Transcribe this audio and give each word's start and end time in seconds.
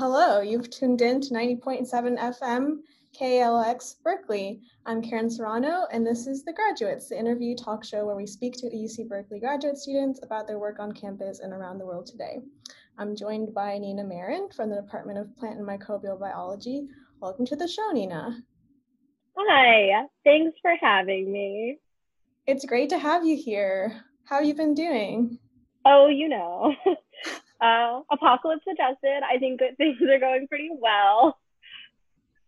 Hello, 0.00 0.40
you've 0.40 0.70
tuned 0.70 1.02
in 1.02 1.20
to 1.22 1.34
90.7 1.34 1.90
FM 1.90 2.76
KALX 3.20 3.96
Berkeley. 4.04 4.60
I'm 4.86 5.02
Karen 5.02 5.28
Serrano, 5.28 5.88
and 5.90 6.06
this 6.06 6.28
is 6.28 6.44
The 6.44 6.52
Graduates, 6.52 7.08
the 7.08 7.18
interview 7.18 7.56
talk 7.56 7.84
show 7.84 8.06
where 8.06 8.14
we 8.14 8.24
speak 8.24 8.52
to 8.58 8.70
UC 8.70 9.08
Berkeley 9.08 9.40
graduate 9.40 9.76
students 9.76 10.20
about 10.22 10.46
their 10.46 10.60
work 10.60 10.78
on 10.78 10.92
campus 10.92 11.40
and 11.40 11.52
around 11.52 11.78
the 11.78 11.84
world 11.84 12.06
today. 12.06 12.38
I'm 12.96 13.16
joined 13.16 13.52
by 13.52 13.76
Nina 13.76 14.04
Maryn 14.04 14.54
from 14.54 14.70
the 14.70 14.80
Department 14.80 15.18
of 15.18 15.36
Plant 15.36 15.58
and 15.58 15.66
Microbial 15.66 16.20
Biology. 16.20 16.86
Welcome 17.18 17.46
to 17.46 17.56
the 17.56 17.66
show, 17.66 17.90
Nina. 17.90 18.40
Hi, 19.36 20.06
thanks 20.22 20.56
for 20.62 20.76
having 20.80 21.32
me. 21.32 21.80
It's 22.46 22.64
great 22.64 22.90
to 22.90 22.98
have 23.00 23.26
you 23.26 23.36
here. 23.36 24.00
How 24.26 24.36
have 24.36 24.44
you 24.44 24.54
been 24.54 24.74
doing? 24.74 25.40
Oh, 25.84 26.06
you 26.06 26.28
know, 26.28 26.72
uh, 27.60 28.00
apocalypse 28.10 28.64
adjusted. 28.70 29.22
I 29.28 29.38
think 29.38 29.60
that 29.60 29.76
things 29.76 29.98
are 30.02 30.18
going 30.18 30.48
pretty 30.48 30.70
well. 30.72 31.38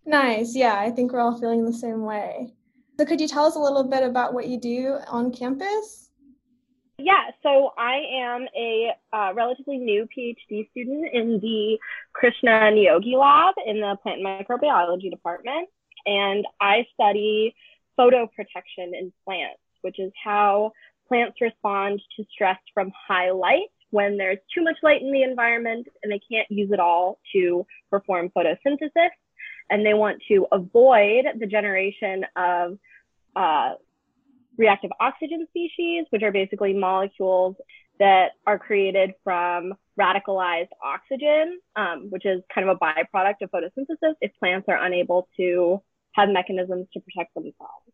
Nice. 0.06 0.56
Yeah, 0.56 0.74
I 0.78 0.90
think 0.90 1.12
we're 1.12 1.20
all 1.20 1.38
feeling 1.38 1.64
the 1.64 1.72
same 1.72 2.02
way. 2.02 2.54
So, 2.98 3.06
could 3.06 3.20
you 3.20 3.28
tell 3.28 3.44
us 3.44 3.56
a 3.56 3.58
little 3.58 3.84
bit 3.84 4.02
about 4.02 4.34
what 4.34 4.48
you 4.48 4.58
do 4.58 4.98
on 5.08 5.32
campus? 5.32 6.10
Yeah, 6.98 7.30
so 7.42 7.72
I 7.78 8.02
am 8.12 8.46
a 8.54 8.90
uh, 9.10 9.32
relatively 9.34 9.78
new 9.78 10.06
PhD 10.14 10.70
student 10.70 11.08
in 11.14 11.40
the 11.40 11.78
Krishna 12.12 12.50
Niyogi 12.50 13.18
Lab 13.18 13.54
in 13.64 13.80
the 13.80 13.96
Plant 14.02 14.20
Microbiology 14.20 15.10
Department. 15.10 15.70
And 16.04 16.46
I 16.60 16.86
study 16.92 17.54
photoprotection 17.98 18.92
in 18.98 19.12
plants, 19.24 19.60
which 19.80 19.98
is 19.98 20.12
how 20.22 20.72
plants 21.08 21.40
respond 21.40 22.02
to 22.16 22.24
stress 22.30 22.58
from 22.74 22.92
high 23.08 23.30
light 23.30 23.70
when 23.90 24.16
there's 24.16 24.38
too 24.54 24.62
much 24.62 24.76
light 24.82 25.02
in 25.02 25.12
the 25.12 25.22
environment 25.22 25.86
and 26.02 26.12
they 26.12 26.20
can't 26.30 26.50
use 26.50 26.70
it 26.72 26.80
all 26.80 27.18
to 27.32 27.66
perform 27.90 28.30
photosynthesis. 28.36 29.10
And 29.68 29.86
they 29.86 29.94
want 29.94 30.20
to 30.28 30.46
avoid 30.50 31.26
the 31.38 31.46
generation 31.46 32.24
of 32.36 32.78
uh, 33.36 33.74
reactive 34.56 34.90
oxygen 35.00 35.46
species, 35.50 36.06
which 36.10 36.22
are 36.22 36.32
basically 36.32 36.72
molecules 36.72 37.56
that 37.98 38.32
are 38.46 38.58
created 38.58 39.12
from 39.22 39.74
radicalized 39.98 40.70
oxygen, 40.82 41.60
um, 41.76 42.08
which 42.10 42.24
is 42.24 42.40
kind 42.52 42.68
of 42.68 42.76
a 42.76 42.84
byproduct 42.84 43.42
of 43.42 43.50
photosynthesis 43.50 44.14
if 44.20 44.32
plants 44.38 44.66
are 44.68 44.82
unable 44.82 45.28
to 45.36 45.80
have 46.12 46.28
mechanisms 46.28 46.86
to 46.92 47.00
protect 47.00 47.34
themselves. 47.34 47.84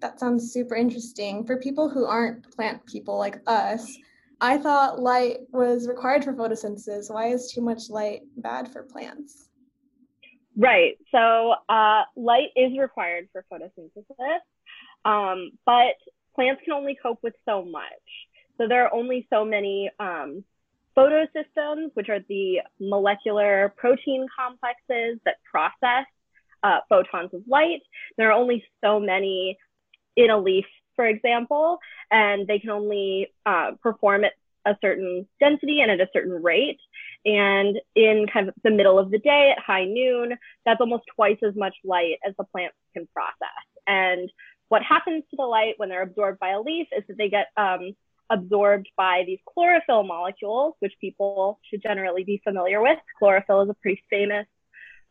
That 0.00 0.20
sounds 0.20 0.52
super 0.52 0.74
interesting. 0.74 1.44
For 1.44 1.56
people 1.56 1.88
who 1.88 2.04
aren't 2.04 2.50
plant 2.54 2.84
people 2.86 3.18
like 3.18 3.40
us, 3.46 3.96
I 4.40 4.58
thought 4.58 5.00
light 5.00 5.38
was 5.50 5.88
required 5.88 6.24
for 6.24 6.32
photosynthesis. 6.32 7.12
Why 7.12 7.28
is 7.28 7.50
too 7.52 7.60
much 7.60 7.90
light 7.90 8.22
bad 8.36 8.68
for 8.72 8.82
plants? 8.82 9.48
Right. 10.56 10.96
So 11.12 11.54
uh, 11.68 12.02
light 12.16 12.48
is 12.56 12.76
required 12.78 13.28
for 13.32 13.44
photosynthesis, 13.52 14.40
um, 15.04 15.52
but 15.64 15.94
plants 16.34 16.62
can 16.64 16.72
only 16.72 16.96
cope 17.00 17.18
with 17.22 17.34
so 17.44 17.64
much. 17.64 17.82
So 18.58 18.66
there 18.68 18.84
are 18.84 18.94
only 18.94 19.26
so 19.30 19.44
many 19.44 19.90
um, 20.00 20.44
photosystems, 20.96 21.90
which 21.94 22.08
are 22.08 22.20
the 22.28 22.60
molecular 22.80 23.72
protein 23.76 24.26
complexes 24.36 25.20
that 25.24 25.36
process 25.48 26.06
uh, 26.62 26.80
photons 26.88 27.30
of 27.34 27.42
light. 27.46 27.82
There 28.16 28.30
are 28.30 28.38
only 28.38 28.64
so 28.82 28.98
many 28.98 29.58
in 30.16 30.30
a 30.30 30.38
leaf, 30.38 30.66
for 30.98 31.06
example, 31.06 31.78
and 32.10 32.48
they 32.48 32.58
can 32.58 32.70
only 32.70 33.28
uh, 33.46 33.70
perform 33.80 34.24
at 34.24 34.32
a 34.66 34.76
certain 34.82 35.28
density 35.38 35.80
and 35.80 35.92
at 35.92 36.00
a 36.00 36.10
certain 36.12 36.42
rate. 36.42 36.80
And 37.24 37.78
in 37.94 38.26
kind 38.32 38.48
of 38.48 38.54
the 38.64 38.72
middle 38.72 38.98
of 38.98 39.12
the 39.12 39.20
day 39.20 39.54
at 39.56 39.62
high 39.62 39.84
noon, 39.84 40.36
that's 40.66 40.80
almost 40.80 41.04
twice 41.14 41.38
as 41.46 41.54
much 41.54 41.76
light 41.84 42.16
as 42.26 42.34
the 42.36 42.42
plants 42.42 42.74
can 42.94 43.06
process. 43.14 43.64
And 43.86 44.28
what 44.70 44.82
happens 44.82 45.22
to 45.30 45.36
the 45.36 45.44
light 45.44 45.74
when 45.76 45.88
they're 45.88 46.02
absorbed 46.02 46.40
by 46.40 46.50
a 46.50 46.60
leaf 46.60 46.88
is 46.90 47.04
that 47.06 47.16
they 47.16 47.28
get 47.28 47.46
um, 47.56 47.92
absorbed 48.28 48.88
by 48.96 49.22
these 49.24 49.38
chlorophyll 49.46 50.02
molecules, 50.02 50.74
which 50.80 50.94
people 51.00 51.60
should 51.70 51.80
generally 51.80 52.24
be 52.24 52.40
familiar 52.42 52.82
with. 52.82 52.98
Chlorophyll 53.20 53.62
is 53.62 53.70
a 53.70 53.74
pretty 53.74 54.02
famous 54.10 54.46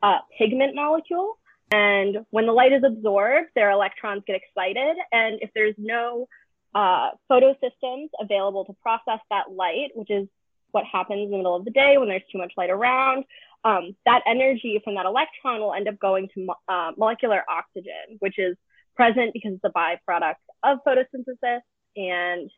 uh, 0.03 0.19
pigment 0.37 0.75
molecule. 0.75 1.37
And 1.71 2.25
when 2.29 2.45
the 2.45 2.53
light 2.53 2.71
is 2.71 2.83
absorbed, 2.85 3.49
their 3.55 3.71
electrons 3.71 4.23
get 4.25 4.37
excited. 4.37 4.95
And 5.11 5.39
if 5.41 5.49
there's 5.53 5.75
no 5.77 6.27
uh, 6.73 7.09
photosystems 7.29 8.09
available 8.19 8.65
to 8.65 8.73
process 8.81 9.19
that 9.29 9.51
light, 9.51 9.89
which 9.95 10.09
is 10.09 10.27
what 10.71 10.85
happens 10.85 11.25
in 11.25 11.31
the 11.31 11.37
middle 11.37 11.55
of 11.55 11.65
the 11.65 11.71
day 11.71 11.97
when 11.97 12.07
there's 12.07 12.23
too 12.31 12.37
much 12.37 12.53
light 12.57 12.69
around, 12.69 13.25
um, 13.63 13.95
that 14.05 14.21
energy 14.25 14.79
from 14.83 14.95
that 14.95 15.05
electron 15.05 15.59
will 15.59 15.73
end 15.73 15.87
up 15.87 15.99
going 15.99 16.29
to 16.35 16.45
mo 16.45 16.55
uh, 16.69 16.91
molecular 16.97 17.43
oxygen, 17.49 18.17
which 18.19 18.37
is 18.37 18.55
present 18.95 19.33
because 19.33 19.53
it's 19.53 19.63
a 19.63 19.69
byproduct 19.69 20.35
of 20.63 20.79
photosynthesis. 20.87 21.61
And 21.95 22.49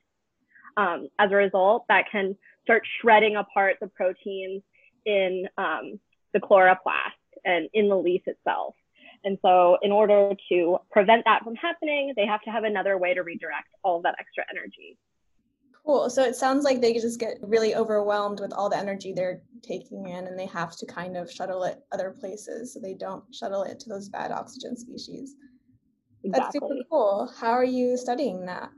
um, 0.78 1.08
as 1.18 1.32
a 1.32 1.36
result, 1.36 1.86
that 1.90 2.06
can 2.12 2.36
start 2.64 2.84
shredding 3.02 3.36
apart 3.36 3.78
the 3.82 3.88
proteins 3.88 4.62
in 5.06 5.48
um, 5.58 6.00
the 6.34 6.40
chloroplast 6.40 7.18
and 7.44 7.70
in 7.74 7.90
the 7.90 7.96
leaf 7.96 8.24
itself. 8.28 8.76
And 9.24 9.38
so, 9.42 9.78
in 9.82 9.92
order 9.92 10.34
to 10.50 10.78
prevent 10.92 11.26
that 11.26 11.44
from 11.44 11.56
happening, 11.56 12.14
they 12.16 12.26
have 12.26 12.42
to 12.44 12.50
have 12.50 12.64
another 12.64 12.98
way 12.98 13.14
to 13.14 13.22
redirect 13.22 13.68
all 13.84 13.98
of 13.98 14.04
that 14.04 14.16
extra 14.20 14.44
energy. 14.50 14.98
Cool. 15.86 16.10
So 16.10 16.24
it 16.24 16.36
sounds 16.36 16.66
like 16.66 16.82
they 16.82 16.94
just 16.94 17.20
get 17.20 17.38
really 17.42 17.76
overwhelmed 17.76 18.40
with 18.42 18.54
all 18.54 18.70
the 18.70 18.78
energy 18.78 19.14
they're 19.14 19.42
taking 19.62 20.08
in, 20.08 20.28
and 20.28 20.38
they 20.38 20.46
have 20.46 20.76
to 20.78 20.86
kind 20.86 21.18
of 21.18 21.32
shuttle 21.32 21.64
it 21.64 21.80
other 21.92 22.16
places 22.20 22.74
so 22.74 22.80
they 22.80 22.94
don't 22.94 23.24
shuttle 23.34 23.64
it 23.64 23.80
to 23.82 23.90
those 23.90 24.10
bad 24.10 24.32
oxygen 24.32 24.78
species. 24.78 25.36
Exactly. 26.24 26.30
That's 26.32 26.54
super 26.54 26.84
cool. 26.92 27.34
How 27.40 27.52
are 27.52 27.64
you 27.64 27.98
studying 27.98 28.46
that? 28.46 28.70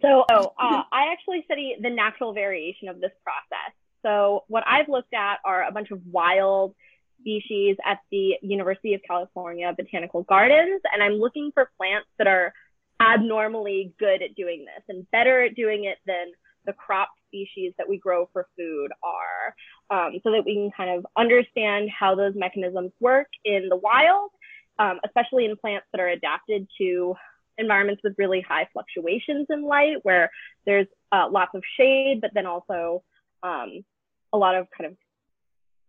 So, 0.00 0.24
oh, 0.30 0.52
uh, 0.58 0.82
I 0.92 1.12
actually 1.12 1.42
study 1.44 1.76
the 1.80 1.90
natural 1.90 2.32
variation 2.32 2.88
of 2.88 3.00
this 3.00 3.12
process. 3.22 3.74
So, 4.02 4.44
what 4.48 4.64
I've 4.66 4.88
looked 4.88 5.14
at 5.14 5.38
are 5.44 5.64
a 5.64 5.72
bunch 5.72 5.90
of 5.90 6.00
wild 6.10 6.74
species 7.22 7.76
at 7.86 7.98
the 8.10 8.34
University 8.42 8.94
of 8.94 9.00
California 9.06 9.72
Botanical 9.76 10.22
Gardens, 10.24 10.82
and 10.92 11.02
I'm 11.02 11.14
looking 11.14 11.50
for 11.54 11.70
plants 11.78 12.08
that 12.18 12.26
are 12.26 12.52
abnormally 13.00 13.94
good 13.98 14.22
at 14.22 14.34
doing 14.36 14.64
this 14.64 14.84
and 14.88 15.10
better 15.10 15.44
at 15.44 15.54
doing 15.54 15.84
it 15.84 15.98
than 16.06 16.32
the 16.66 16.72
crop 16.72 17.08
species 17.28 17.72
that 17.78 17.88
we 17.88 17.98
grow 17.98 18.28
for 18.32 18.46
food 18.56 18.90
are, 19.02 19.54
um, 19.90 20.20
so 20.22 20.30
that 20.30 20.44
we 20.44 20.54
can 20.54 20.70
kind 20.76 20.90
of 20.96 21.06
understand 21.16 21.90
how 21.90 22.14
those 22.14 22.34
mechanisms 22.36 22.92
work 23.00 23.26
in 23.44 23.68
the 23.68 23.76
wild, 23.76 24.30
um, 24.78 25.00
especially 25.04 25.44
in 25.44 25.56
plants 25.56 25.86
that 25.92 26.00
are 26.00 26.08
adapted 26.08 26.68
to 26.78 27.14
environments 27.58 28.02
with 28.04 28.14
really 28.18 28.40
high 28.40 28.68
fluctuations 28.72 29.46
in 29.50 29.64
light, 29.64 29.96
where 30.02 30.30
there's 30.66 30.86
uh, 31.10 31.28
lots 31.30 31.54
of 31.54 31.62
shade, 31.76 32.20
but 32.20 32.30
then 32.34 32.46
also 32.46 33.02
um, 33.42 33.84
a 34.32 34.38
lot 34.38 34.54
of 34.54 34.68
kind 34.76 34.92
of 34.92 34.96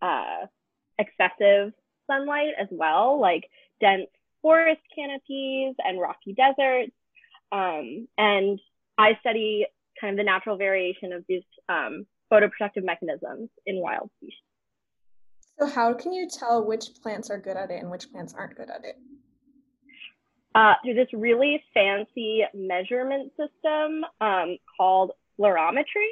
uh, 0.02 0.48
excessive 1.00 1.74
sunlight 2.08 2.54
as 2.60 2.68
well, 2.72 3.20
like 3.20 3.50
dense 3.80 4.08
forest 4.42 4.82
canopies 4.96 5.76
and 5.80 6.00
rocky 6.00 6.34
deserts. 6.34 6.92
Um, 7.52 8.08
and 8.18 8.60
I 8.98 9.18
study 9.22 9.66
kind 10.00 10.14
of 10.14 10.18
the 10.18 10.24
natural 10.24 10.58
variation 10.58 11.14
of 11.14 11.24
these 11.28 11.44
um, 11.70 12.06
photoprotective 12.32 12.84
mechanisms 12.84 13.50
in 13.66 13.80
wild 13.80 14.10
species. 14.18 14.38
So, 15.60 15.68
how 15.68 15.94
can 15.94 16.14
you 16.14 16.28
tell 16.28 16.66
which 16.66 16.86
plants 17.02 17.30
are 17.30 17.38
good 17.38 17.58
at 17.58 17.70
it 17.70 17.82
and 17.82 17.92
which 17.92 18.12
plants 18.12 18.34
aren't 18.34 18.56
good 18.56 18.70
at 18.70 18.84
it? 18.84 18.98
Uh, 20.56 20.74
through 20.84 20.96
this 20.96 21.08
really 21.14 21.64
fancy 21.74 22.44
measurement 22.54 23.32
system 23.32 24.04
um, 24.22 24.58
called 24.78 25.12
fluorometry. 25.40 26.10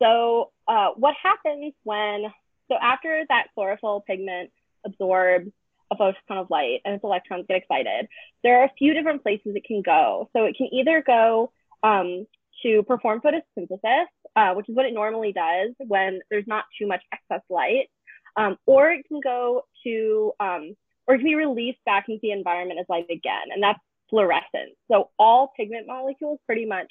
So, 0.00 0.52
uh, 0.68 0.90
what 0.96 1.14
happens 1.20 1.74
when 1.82 2.24
so 2.68 2.76
after 2.80 3.24
that 3.28 3.48
chlorophyll 3.54 4.04
pigment 4.06 4.50
absorbs 4.84 5.50
a 5.90 5.96
photon 5.96 6.38
of 6.38 6.50
light 6.50 6.80
and 6.84 6.94
its 6.94 7.04
electrons 7.04 7.46
get 7.48 7.56
excited, 7.56 8.08
there 8.42 8.60
are 8.60 8.64
a 8.64 8.72
few 8.78 8.94
different 8.94 9.22
places 9.22 9.52
it 9.54 9.64
can 9.64 9.82
go. 9.82 10.28
So 10.34 10.44
it 10.44 10.56
can 10.56 10.68
either 10.72 11.02
go 11.06 11.52
um, 11.82 12.26
to 12.62 12.82
perform 12.82 13.20
photosynthesis, 13.20 14.04
uh, 14.36 14.54
which 14.54 14.68
is 14.68 14.76
what 14.76 14.86
it 14.86 14.94
normally 14.94 15.32
does 15.32 15.70
when 15.78 16.20
there's 16.30 16.46
not 16.46 16.64
too 16.78 16.86
much 16.86 17.02
excess 17.12 17.42
light, 17.48 17.88
um, 18.36 18.56
or 18.66 18.90
it 18.90 19.06
can 19.08 19.20
go 19.22 19.62
to, 19.84 20.32
um, 20.40 20.76
or 21.06 21.14
it 21.14 21.18
can 21.18 21.26
be 21.26 21.34
released 21.34 21.78
back 21.86 22.06
into 22.08 22.20
the 22.22 22.32
environment 22.32 22.80
as 22.80 22.86
light 22.88 23.06
again, 23.10 23.48
and 23.52 23.62
that's 23.62 23.80
fluorescence. 24.10 24.76
So 24.90 25.10
all 25.18 25.52
pigment 25.56 25.86
molecules 25.86 26.38
pretty 26.46 26.66
much 26.66 26.90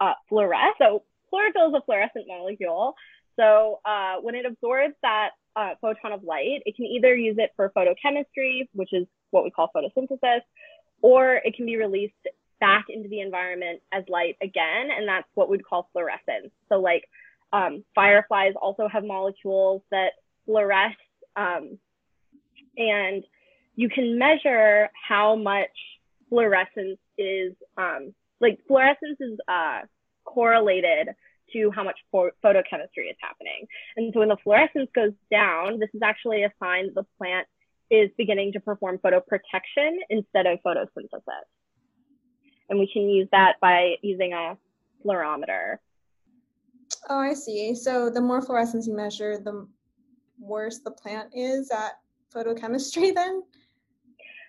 uh, 0.00 0.14
fluoresce. 0.30 0.74
So 0.78 1.02
chlorophyll 1.30 1.68
is 1.68 1.74
a 1.74 1.84
fluorescent 1.84 2.26
molecule, 2.26 2.94
so 3.38 3.80
uh, 3.84 4.14
when 4.24 4.34
it 4.34 4.44
absorbs 4.44 4.96
that 5.02 5.30
uh, 5.56 5.74
photon 5.80 6.12
of 6.12 6.22
light, 6.24 6.60
it 6.66 6.74
can 6.76 6.86
either 6.86 7.14
use 7.14 7.36
it 7.38 7.50
for 7.56 7.72
photochemistry, 7.76 8.68
which 8.72 8.92
is 8.92 9.06
what 9.30 9.44
we 9.44 9.50
call 9.50 9.70
photosynthesis, 9.74 10.40
or 11.00 11.34
it 11.46 11.54
can 11.56 11.66
be 11.66 11.76
released 11.76 12.14
back 12.60 12.86
into 12.88 13.08
the 13.08 13.20
environment 13.20 13.80
as 13.92 14.02
light 14.08 14.36
again, 14.42 14.84
and 14.96 15.08
that's 15.08 15.28
what 15.34 15.48
we'd 15.48 15.64
call 15.64 15.88
fluorescence. 15.92 16.52
So 16.68 16.76
like 16.90 17.04
Um, 17.50 17.74
fireflies 17.94 18.54
also 18.64 18.84
have 18.94 19.04
molecules 19.16 19.80
that 19.94 20.12
fluoresce, 20.44 21.04
um, 21.44 21.64
and 22.76 23.24
you 23.74 23.88
can 23.88 24.06
measure 24.18 24.90
how 25.10 25.34
much 25.52 25.76
fluorescence 26.28 27.00
is 27.16 27.52
um, 27.84 28.02
like 28.44 28.56
fluorescence 28.68 29.18
is 29.28 29.36
uh, 29.48 29.80
correlated 30.34 31.06
to 31.52 31.70
how 31.70 31.84
much 31.84 31.98
photochemistry 32.12 33.10
is 33.10 33.16
happening. 33.20 33.66
And 33.96 34.12
so 34.12 34.20
when 34.20 34.28
the 34.28 34.36
fluorescence 34.42 34.90
goes 34.94 35.12
down, 35.30 35.78
this 35.78 35.90
is 35.94 36.02
actually 36.02 36.44
a 36.44 36.52
sign 36.62 36.86
that 36.86 36.94
the 36.94 37.06
plant 37.18 37.46
is 37.90 38.10
beginning 38.18 38.52
to 38.52 38.60
perform 38.60 38.98
photoprotection 38.98 39.96
instead 40.10 40.46
of 40.46 40.58
photosynthesis. 40.64 41.46
And 42.68 42.78
we 42.78 42.90
can 42.92 43.08
use 43.08 43.28
that 43.32 43.54
by 43.60 43.94
using 44.02 44.32
a 44.32 44.56
fluorometer. 45.04 45.76
Oh, 47.08 47.18
I 47.18 47.34
see. 47.34 47.74
So 47.74 48.10
the 48.10 48.20
more 48.20 48.42
fluorescence 48.42 48.86
you 48.86 48.94
measure, 48.94 49.38
the 49.38 49.66
worse 50.38 50.80
the 50.80 50.90
plant 50.90 51.30
is 51.34 51.70
at 51.70 51.98
photochemistry 52.34 53.14
then? 53.14 53.42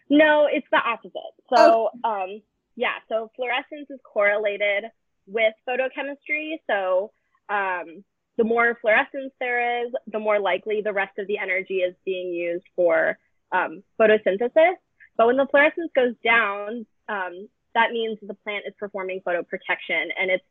No, 0.10 0.48
it's 0.52 0.68
the 0.72 0.80
opposite. 0.80 1.14
So, 1.56 1.90
oh. 2.04 2.10
um, 2.10 2.42
yeah, 2.76 2.96
so 3.08 3.32
fluorescence 3.36 3.90
is 3.90 4.00
correlated 4.04 4.86
with 5.30 5.54
photochemistry. 5.68 6.58
So, 6.70 7.12
um, 7.50 8.04
the 8.38 8.46
more 8.46 8.78
fluorescence 8.82 9.34
there 9.40 9.84
is, 9.86 9.92
the 10.08 10.20
more 10.20 10.40
likely 10.40 10.82
the 10.82 10.94
rest 10.94 11.20
of 11.20 11.28
the 11.28 11.38
energy 11.38 11.80
is 11.80 11.94
being 12.06 12.34
used 12.34 12.64
for 12.76 13.18
um, 13.52 13.84
photosynthesis. 14.00 14.76
But 15.18 15.28
when 15.28 15.36
the 15.36 15.46
fluorescence 15.52 15.92
goes 15.94 16.16
down, 16.24 16.86
um, 17.10 17.50
that 17.76 17.92
means 17.92 18.18
the 18.22 18.34
plant 18.36 18.64
is 18.66 18.74
performing 18.80 19.22
photoprotection 19.28 20.08
and 20.18 20.32
it's 20.32 20.46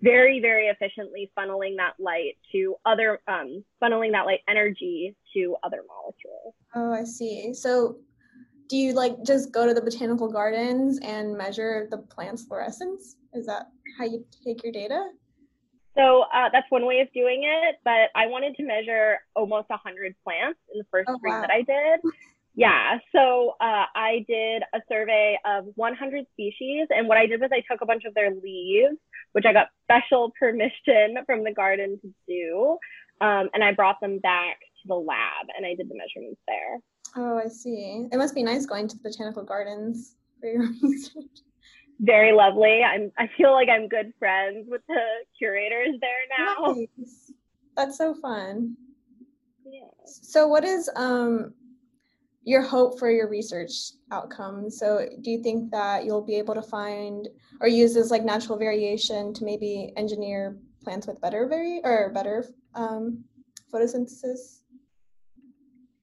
very, 0.00 0.40
very 0.40 0.68
efficiently 0.68 1.30
funneling 1.38 1.76
that 1.76 1.92
light 1.98 2.38
to 2.52 2.76
other, 2.86 3.20
um, 3.28 3.62
funneling 3.82 4.12
that 4.12 4.24
light 4.24 4.40
energy 4.48 5.14
to 5.34 5.56
other 5.62 5.82
molecules. 5.86 6.54
Oh, 6.74 6.92
I 6.92 7.04
see. 7.04 7.52
So 7.52 7.98
do 8.68 8.76
you 8.76 8.94
like 8.94 9.22
just 9.22 9.52
go 9.52 9.66
to 9.66 9.74
the 9.74 9.82
botanical 9.82 10.30
gardens 10.30 10.98
and 11.00 11.36
measure 11.36 11.88
the 11.90 11.98
plant's 11.98 12.44
fluorescence? 12.44 13.16
Is 13.34 13.46
that 13.46 13.66
how 13.98 14.04
you 14.04 14.24
take 14.44 14.62
your 14.62 14.72
data? 14.72 15.08
So 15.96 16.24
uh, 16.34 16.48
that's 16.52 16.66
one 16.70 16.86
way 16.86 17.00
of 17.00 17.12
doing 17.12 17.42
it, 17.44 17.76
but 17.84 18.10
I 18.14 18.26
wanted 18.26 18.56
to 18.56 18.64
measure 18.64 19.18
almost 19.36 19.68
100 19.68 20.14
plants 20.24 20.58
in 20.72 20.78
the 20.78 20.84
first 20.90 21.08
oh, 21.08 21.16
spring 21.16 21.34
wow. 21.34 21.40
that 21.40 21.50
I 21.50 21.62
did. 21.62 22.12
Yeah, 22.56 22.98
so 23.12 23.54
uh, 23.60 23.86
I 23.94 24.24
did 24.28 24.62
a 24.72 24.78
survey 24.88 25.36
of 25.44 25.66
100 25.74 26.24
species, 26.32 26.86
and 26.90 27.08
what 27.08 27.18
I 27.18 27.26
did 27.26 27.40
was 27.40 27.50
I 27.52 27.62
took 27.68 27.80
a 27.80 27.86
bunch 27.86 28.04
of 28.04 28.14
their 28.14 28.30
leaves, 28.30 28.96
which 29.32 29.44
I 29.44 29.52
got 29.52 29.68
special 29.82 30.32
permission 30.38 31.16
from 31.26 31.42
the 31.42 31.52
garden 31.52 31.98
to 32.00 32.14
do, 32.28 32.78
um, 33.20 33.50
and 33.54 33.64
I 33.64 33.72
brought 33.72 34.00
them 34.00 34.18
back 34.18 34.60
to 34.60 34.88
the 34.88 34.94
lab, 34.94 35.46
and 35.56 35.66
I 35.66 35.74
did 35.74 35.88
the 35.88 35.96
measurements 35.96 36.40
there. 36.46 36.78
Oh, 37.16 37.38
I 37.38 37.48
see. 37.48 38.06
It 38.12 38.16
must 38.16 38.34
be 38.34 38.42
nice 38.42 38.66
going 38.66 38.86
to 38.88 38.96
the 38.96 39.02
botanical 39.02 39.42
gardens 39.44 40.14
for 40.40 40.48
your 40.48 40.68
research. 40.82 41.42
Very 42.00 42.32
lovely. 42.32 42.82
I'm. 42.82 43.12
I 43.16 43.30
feel 43.36 43.52
like 43.52 43.68
I'm 43.68 43.88
good 43.88 44.12
friends 44.18 44.66
with 44.68 44.82
the 44.88 45.00
curators 45.38 45.94
there 46.00 46.10
now. 46.38 46.74
Nice. 46.74 47.32
That's 47.76 47.98
so 47.98 48.14
fun. 48.14 48.76
Yeah. 49.64 49.88
So, 50.04 50.48
what 50.48 50.64
is 50.64 50.90
um 50.96 51.54
your 52.44 52.62
hope 52.62 52.98
for 52.98 53.10
your 53.10 53.28
research 53.28 53.72
outcomes. 54.12 54.78
So 54.78 55.08
do 55.22 55.30
you 55.30 55.42
think 55.42 55.70
that 55.70 56.04
you'll 56.04 56.24
be 56.24 56.36
able 56.36 56.54
to 56.54 56.62
find 56.62 57.26
or 57.60 57.68
use 57.68 57.94
this 57.94 58.10
like 58.10 58.22
natural 58.22 58.58
variation 58.58 59.32
to 59.34 59.44
maybe 59.44 59.92
engineer 59.96 60.58
plants 60.82 61.06
with 61.06 61.20
better 61.20 61.48
vari- 61.48 61.80
or 61.82 62.10
better 62.12 62.44
um, 62.74 63.24
photosynthesis? 63.72 64.60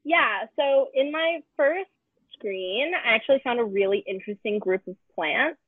Yeah, 0.03 0.45
so 0.55 0.87
in 0.95 1.11
my 1.11 1.41
first 1.55 1.89
screen, 2.33 2.93
I 2.95 3.13
actually 3.13 3.39
found 3.43 3.59
a 3.59 3.63
really 3.63 4.03
interesting 4.07 4.57
group 4.57 4.81
of 4.87 4.95
plants 5.13 5.60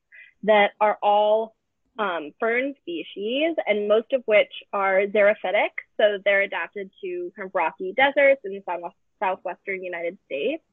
that 0.44 0.72
are 0.80 0.98
all 1.02 1.56
um, 2.00 2.32
fern 2.40 2.74
species, 2.82 3.56
and 3.68 3.88
most 3.88 4.14
of 4.14 4.24
which 4.26 4.52
are 4.72 5.02
xerophytic. 5.02 5.70
So 5.98 6.18
they're 6.24 6.42
adapted 6.42 6.90
to 7.04 7.32
kind 7.36 7.48
of 7.48 7.56
rocky 7.56 7.94
deserts 7.94 8.42
in 8.44 8.54
the 8.54 8.64
southwest 8.66 8.96
southwestern 9.20 9.84
United 9.84 10.18
States. 10.26 10.64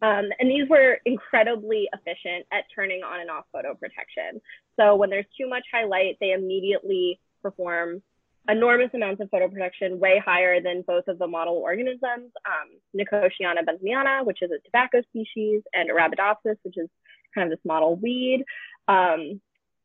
Um, 0.00 0.26
and 0.38 0.48
these 0.48 0.68
were 0.68 0.98
incredibly 1.04 1.88
efficient 1.92 2.46
at 2.52 2.64
turning 2.72 3.02
on 3.02 3.20
and 3.20 3.30
off 3.30 3.44
photo 3.52 3.74
protection. 3.74 4.40
So 4.78 4.94
when 4.94 5.10
there's 5.10 5.26
too 5.36 5.48
much 5.48 5.64
high 5.72 5.84
light, 5.84 6.16
they 6.20 6.32
immediately 6.32 7.18
perform 7.42 8.02
enormous 8.48 8.90
amounts 8.94 9.20
of 9.20 9.28
photo 9.30 9.48
protection, 9.48 9.98
way 9.98 10.22
higher 10.24 10.60
than 10.60 10.82
both 10.82 11.08
of 11.08 11.18
the 11.18 11.26
model 11.26 11.54
organisms, 11.54 12.30
um, 12.46 12.68
Nicotiana 12.96 13.62
benthamiana, 13.66 14.24
which 14.24 14.38
is 14.42 14.50
a 14.50 14.58
tobacco 14.64 15.02
species, 15.10 15.62
and 15.74 15.90
Arabidopsis, 15.90 16.56
which 16.62 16.78
is 16.78 16.88
kind 17.34 17.50
of 17.52 17.58
this 17.58 17.64
model 17.64 17.96
weed. 17.96 18.44
Um, 18.88 19.40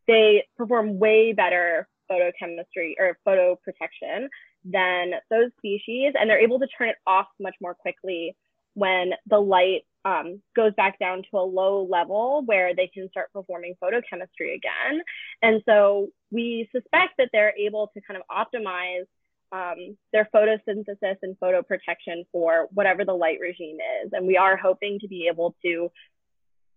they 0.08 0.46
perform 0.58 0.98
way 1.00 1.34
better 1.34 1.88
photochemistry 2.10 2.94
or 3.00 3.18
photo 3.24 3.58
protection 3.64 4.30
than 4.66 5.12
those 5.30 5.52
species, 5.58 6.14
and 6.20 6.30
they're 6.30 6.40
able 6.40 6.60
to 6.60 6.68
turn 6.68 6.90
it 6.90 6.96
off 7.06 7.28
much 7.40 7.56
more 7.62 7.74
quickly 7.74 8.36
when 8.74 9.12
the 9.28 9.40
light 9.40 9.82
um, 10.06 10.42
goes 10.56 10.74
back 10.76 11.00
down 11.00 11.24
to 11.32 11.38
a 11.38 11.40
low 11.42 11.88
level 11.90 12.44
where 12.46 12.76
they 12.76 12.88
can 12.88 13.10
start 13.10 13.32
performing 13.32 13.76
photochemistry 13.82 14.56
again. 14.56 15.02
And 15.42 15.62
so 15.66 16.10
we 16.32 16.68
suspect 16.72 17.14
that 17.18 17.30
they're 17.32 17.54
able 17.58 17.92
to 17.94 18.02
kind 18.02 18.20
of 18.20 18.24
optimize 18.30 19.06
um, 19.52 19.96
their 20.12 20.28
photosynthesis 20.34 21.18
and 21.22 21.38
photoprotection 21.40 22.26
for 22.32 22.68
whatever 22.74 23.06
the 23.06 23.14
light 23.14 23.38
regime 23.40 23.78
is. 24.04 24.12
And 24.12 24.26
we 24.26 24.36
are 24.36 24.58
hoping 24.58 25.00
to 25.00 25.08
be 25.08 25.28
able 25.32 25.56
to 25.64 25.90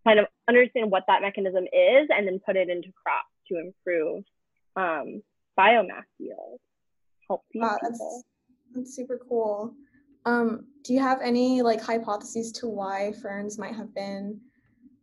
kind 0.06 0.20
of 0.20 0.26
understand 0.48 0.90
what 0.90 1.04
that 1.08 1.22
mechanism 1.22 1.64
is 1.64 2.08
and 2.10 2.26
then 2.26 2.40
put 2.46 2.56
it 2.56 2.68
into 2.68 2.92
crops 2.92 3.34
to 3.48 3.58
improve 3.58 4.24
um, 4.76 5.22
biomass 5.58 6.04
yield 6.18 6.60
help 7.28 7.42
feed 7.52 7.62
wow, 7.62 7.76
that's, 7.82 8.24
That's 8.74 8.94
super 8.94 9.20
cool. 9.28 9.74
Um, 10.24 10.66
do 10.82 10.92
you 10.92 11.00
have 11.00 11.20
any 11.22 11.62
like 11.62 11.80
hypotheses 11.80 12.52
to 12.52 12.68
why 12.68 13.12
ferns 13.22 13.58
might 13.58 13.74
have 13.74 13.94
been 13.94 14.40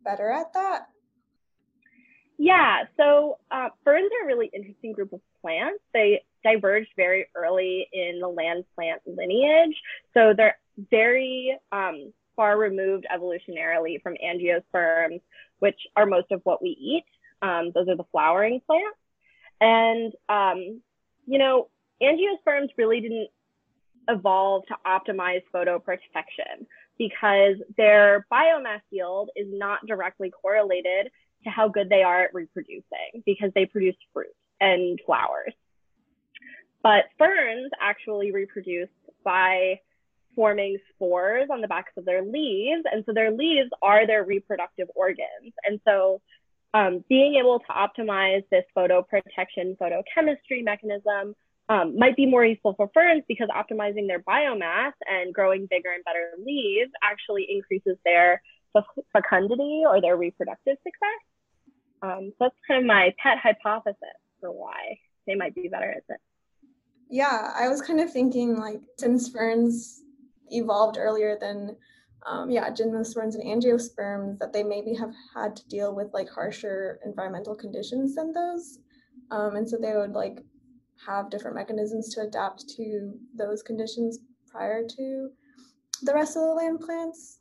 better 0.04 0.30
at 0.30 0.52
that? 0.54 0.86
Yeah, 2.38 2.84
so 2.96 3.38
uh, 3.50 3.68
ferns 3.84 4.10
are 4.20 4.24
a 4.24 4.26
really 4.26 4.50
interesting 4.52 4.92
group 4.92 5.12
of 5.12 5.20
plants. 5.40 5.82
They 5.92 6.22
diverged 6.42 6.90
very 6.96 7.26
early 7.34 7.86
in 7.92 8.18
the 8.20 8.28
land 8.28 8.64
plant 8.74 9.02
lineage, 9.06 9.80
so 10.12 10.34
they're 10.36 10.58
very 10.90 11.56
um, 11.72 12.12
far 12.36 12.58
removed 12.58 13.06
evolutionarily 13.14 14.02
from 14.02 14.14
angiosperms, 14.24 15.20
which 15.58 15.78
are 15.96 16.06
most 16.06 16.30
of 16.30 16.40
what 16.44 16.62
we 16.62 16.70
eat. 16.70 17.04
Um, 17.42 17.72
those 17.74 17.88
are 17.88 17.96
the 17.96 18.04
flowering 18.10 18.60
plants. 18.66 18.98
And, 19.60 20.12
um, 20.28 20.80
you 21.26 21.38
know, 21.38 21.68
angiosperms 22.02 22.68
really 22.76 23.00
didn't 23.00 23.28
evolve 24.08 24.64
to 24.66 24.74
optimize 24.86 25.42
photo 25.52 25.78
protection 25.78 26.66
because 26.98 27.56
their 27.76 28.26
biomass 28.32 28.80
yield 28.90 29.30
is 29.36 29.46
not 29.50 29.86
directly 29.86 30.30
correlated 30.30 31.10
to 31.44 31.50
how 31.50 31.68
good 31.68 31.88
they 31.88 32.02
are 32.02 32.22
at 32.22 32.34
reproducing 32.34 33.22
because 33.26 33.50
they 33.54 33.66
produce 33.66 33.96
fruit 34.12 34.34
and 34.60 35.00
flowers. 35.04 35.52
But 36.82 37.04
ferns 37.18 37.70
actually 37.80 38.32
reproduce 38.32 38.88
by 39.24 39.80
forming 40.34 40.78
spores 40.92 41.48
on 41.50 41.60
the 41.60 41.68
backs 41.68 41.92
of 41.96 42.04
their 42.04 42.22
leaves. 42.22 42.82
And 42.90 43.04
so 43.06 43.12
their 43.12 43.30
leaves 43.30 43.70
are 43.82 44.06
their 44.06 44.24
reproductive 44.24 44.88
organs. 44.94 45.52
And 45.64 45.80
so 45.86 46.20
um, 46.74 47.04
being 47.08 47.36
able 47.36 47.60
to 47.60 47.66
optimize 47.72 48.42
this 48.50 48.64
photo 48.74 49.02
protection 49.02 49.76
photochemistry 49.80 50.62
mechanism 50.62 51.34
um, 51.68 51.96
might 51.96 52.16
be 52.16 52.26
more 52.26 52.44
useful 52.44 52.74
for 52.76 52.90
ferns 52.92 53.22
because 53.26 53.48
optimizing 53.48 54.06
their 54.06 54.20
biomass 54.20 54.92
and 55.08 55.32
growing 55.32 55.66
bigger 55.70 55.90
and 55.92 56.04
better 56.04 56.32
leaves 56.44 56.90
actually 57.02 57.46
increases 57.48 57.96
their 58.04 58.42
fecundity 59.12 59.82
or 59.86 60.00
their 60.00 60.16
reproductive 60.16 60.76
success. 60.82 61.22
Um, 62.02 62.32
so 62.32 62.36
that's 62.40 62.56
kind 62.68 62.80
of 62.80 62.86
my 62.86 63.14
pet 63.22 63.38
hypothesis 63.42 63.96
for 64.40 64.50
why 64.50 64.98
they 65.26 65.34
might 65.34 65.54
be 65.54 65.68
better 65.68 65.90
at 65.90 66.02
this. 66.08 66.18
Yeah, 67.08 67.52
I 67.54 67.68
was 67.68 67.80
kind 67.80 68.00
of 68.00 68.12
thinking 68.12 68.58
like 68.58 68.80
since 68.98 69.28
ferns 69.28 70.02
evolved 70.50 70.98
earlier 70.98 71.36
than 71.40 71.76
um, 72.26 72.50
yeah, 72.50 72.70
gymnosperms 72.70 73.34
and 73.34 73.44
angiosperms, 73.44 74.38
that 74.38 74.52
they 74.52 74.62
maybe 74.62 74.94
have 74.94 75.12
had 75.34 75.54
to 75.56 75.68
deal 75.68 75.94
with 75.94 76.12
like 76.14 76.28
harsher 76.30 76.98
environmental 77.04 77.54
conditions 77.54 78.14
than 78.14 78.32
those. 78.32 78.78
Um, 79.30 79.56
and 79.56 79.68
so 79.68 79.76
they 79.76 79.94
would 79.94 80.12
like 80.12 80.38
have 81.06 81.30
different 81.30 81.56
mechanisms 81.56 82.14
to 82.14 82.22
adapt 82.22 82.68
to 82.76 83.12
those 83.36 83.62
conditions 83.62 84.20
prior 84.50 84.86
to 84.96 85.30
the 86.02 86.14
rest 86.14 86.36
of 86.36 86.42
the 86.42 86.54
land 86.54 86.80
plants? 86.80 87.40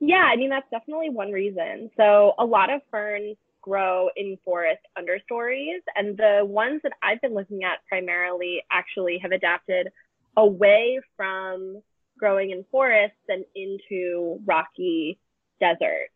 Yeah, 0.00 0.28
I 0.32 0.36
mean, 0.36 0.50
that's 0.50 0.70
definitely 0.70 1.10
one 1.10 1.32
reason. 1.32 1.90
So, 1.96 2.34
a 2.38 2.44
lot 2.44 2.70
of 2.70 2.82
ferns 2.90 3.36
grow 3.60 4.08
in 4.16 4.38
forest 4.44 4.80
understories. 4.96 5.82
And 5.96 6.16
the 6.16 6.42
ones 6.44 6.80
that 6.84 6.92
I've 7.02 7.20
been 7.20 7.34
looking 7.34 7.64
at 7.64 7.80
primarily 7.88 8.62
actually 8.70 9.18
have 9.18 9.32
adapted 9.32 9.88
away 10.38 11.00
from 11.16 11.82
growing 12.16 12.50
in 12.50 12.64
forests 12.70 13.18
and 13.28 13.44
into 13.54 14.40
rocky 14.46 15.18
deserts. 15.60 16.14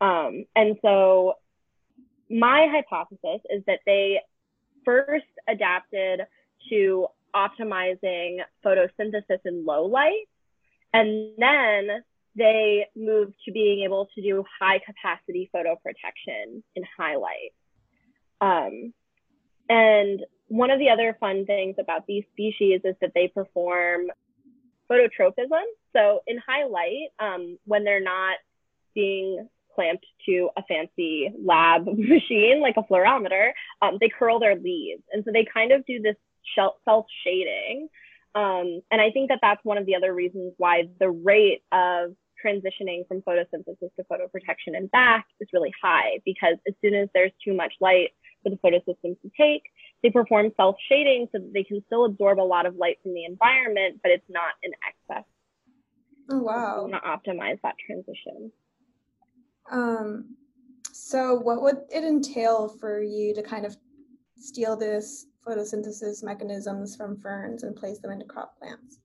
Um, 0.00 0.44
and 0.54 0.76
so 0.82 1.34
my 2.30 2.68
hypothesis 2.70 3.40
is 3.50 3.62
that 3.66 3.80
they 3.86 4.20
first 4.84 5.24
adapted 5.48 6.20
to 6.68 7.06
optimizing 7.34 8.38
photosynthesis 8.64 9.40
in 9.44 9.64
low 9.64 9.86
light, 9.86 10.26
and 10.92 11.32
then 11.38 11.88
they 12.36 12.86
moved 12.94 13.34
to 13.46 13.52
being 13.52 13.84
able 13.84 14.08
to 14.14 14.22
do 14.22 14.44
high 14.60 14.78
capacity 14.78 15.50
photoprotection 15.54 16.62
in 16.76 16.82
high 16.96 17.16
light. 17.16 17.52
Um, 18.40 18.92
and 19.68 20.20
one 20.48 20.70
of 20.70 20.78
the 20.78 20.88
other 20.88 21.16
fun 21.20 21.44
things 21.44 21.76
about 21.78 22.06
these 22.06 22.24
species 22.32 22.80
is 22.84 22.94
that 23.00 23.12
they 23.14 23.28
perform 23.28 24.06
phototropism. 24.90 25.64
So 25.94 26.20
in 26.26 26.38
high 26.38 26.66
light, 26.66 27.08
um, 27.18 27.58
when 27.64 27.84
they're 27.84 28.02
not 28.02 28.38
being 28.94 29.46
clamped 29.74 30.06
to 30.26 30.48
a 30.56 30.62
fancy 30.62 31.30
lab 31.44 31.86
machine 31.86 32.60
like 32.60 32.76
a 32.76 32.82
fluorometer, 32.82 33.50
um, 33.82 33.98
they 34.00 34.08
curl 34.08 34.40
their 34.40 34.56
leaves. 34.56 35.02
And 35.12 35.22
so 35.24 35.30
they 35.32 35.46
kind 35.52 35.72
of 35.72 35.84
do 35.86 36.00
this 36.00 36.16
self 36.54 37.06
shading. 37.24 37.88
Um, 38.34 38.80
and 38.90 39.00
I 39.00 39.10
think 39.10 39.28
that 39.28 39.38
that's 39.42 39.64
one 39.64 39.78
of 39.78 39.86
the 39.86 39.94
other 39.94 40.14
reasons 40.14 40.54
why 40.56 40.84
the 40.98 41.10
rate 41.10 41.62
of 41.72 42.14
transitioning 42.44 43.06
from 43.08 43.22
photosynthesis 43.22 43.90
to 43.96 44.04
photoprotection 44.10 44.76
and 44.76 44.90
back 44.90 45.26
is 45.40 45.48
really 45.52 45.72
high 45.82 46.20
because 46.24 46.54
as 46.68 46.74
soon 46.80 46.94
as 46.94 47.08
there's 47.12 47.32
too 47.44 47.52
much 47.52 47.72
light 47.80 48.10
for 48.48 48.70
the 48.70 48.78
photosystem 48.78 49.20
to 49.22 49.30
take, 49.36 49.62
they 50.02 50.10
perform 50.10 50.50
self 50.56 50.76
shading 50.88 51.28
so 51.32 51.38
that 51.38 51.52
they 51.52 51.64
can 51.64 51.82
still 51.86 52.04
absorb 52.04 52.38
a 52.38 52.42
lot 52.42 52.66
of 52.66 52.76
light 52.76 52.98
from 53.02 53.14
the 53.14 53.24
environment, 53.24 54.00
but 54.02 54.12
it's 54.12 54.28
not 54.28 54.54
in 54.62 54.72
excess. 54.88 55.24
Oh, 56.30 56.40
wow. 56.40 56.86
So 56.86 56.92
to 56.92 56.98
optimize 56.98 57.58
that 57.62 57.74
transition. 57.84 58.52
Um, 59.70 60.36
so, 60.92 61.34
what 61.34 61.62
would 61.62 61.78
it 61.90 62.04
entail 62.04 62.68
for 62.68 63.02
you 63.02 63.34
to 63.34 63.42
kind 63.42 63.64
of 63.64 63.76
steal 64.36 64.76
this 64.76 65.26
photosynthesis 65.46 66.22
mechanisms 66.22 66.96
from 66.96 67.16
ferns 67.16 67.62
and 67.62 67.74
place 67.74 67.98
them 67.98 68.10
into 68.10 68.24
crop 68.24 68.58
plants? 68.58 68.98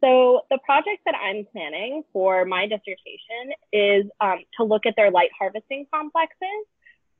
So, 0.00 0.42
the 0.50 0.58
project 0.64 1.02
that 1.06 1.14
I'm 1.14 1.44
planning 1.52 2.02
for 2.12 2.44
my 2.44 2.66
dissertation 2.66 3.52
is 3.72 4.06
um, 4.20 4.38
to 4.58 4.64
look 4.64 4.86
at 4.86 4.94
their 4.96 5.10
light 5.10 5.30
harvesting 5.38 5.86
complexes. 5.92 6.66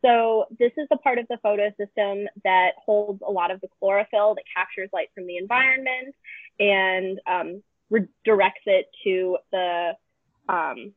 So, 0.05 0.47
this 0.59 0.73
is 0.77 0.87
the 0.91 0.97
part 0.97 1.19
of 1.19 1.27
the 1.29 1.39
photosystem 1.45 2.27
that 2.45 2.73
holds 2.85 3.23
a 3.27 3.31
lot 3.31 3.51
of 3.51 3.61
the 3.61 3.69
chlorophyll 3.79 4.35
that 4.37 4.45
captures 4.55 4.91
light 4.93 5.09
from 5.15 5.27
the 5.27 5.37
environment 5.37 6.15
and 6.61 7.21
um, 7.27 7.63
redirects 7.91 8.67
it 8.67 8.87
to 9.05 9.39
the 9.51 9.93
um, 10.49 10.93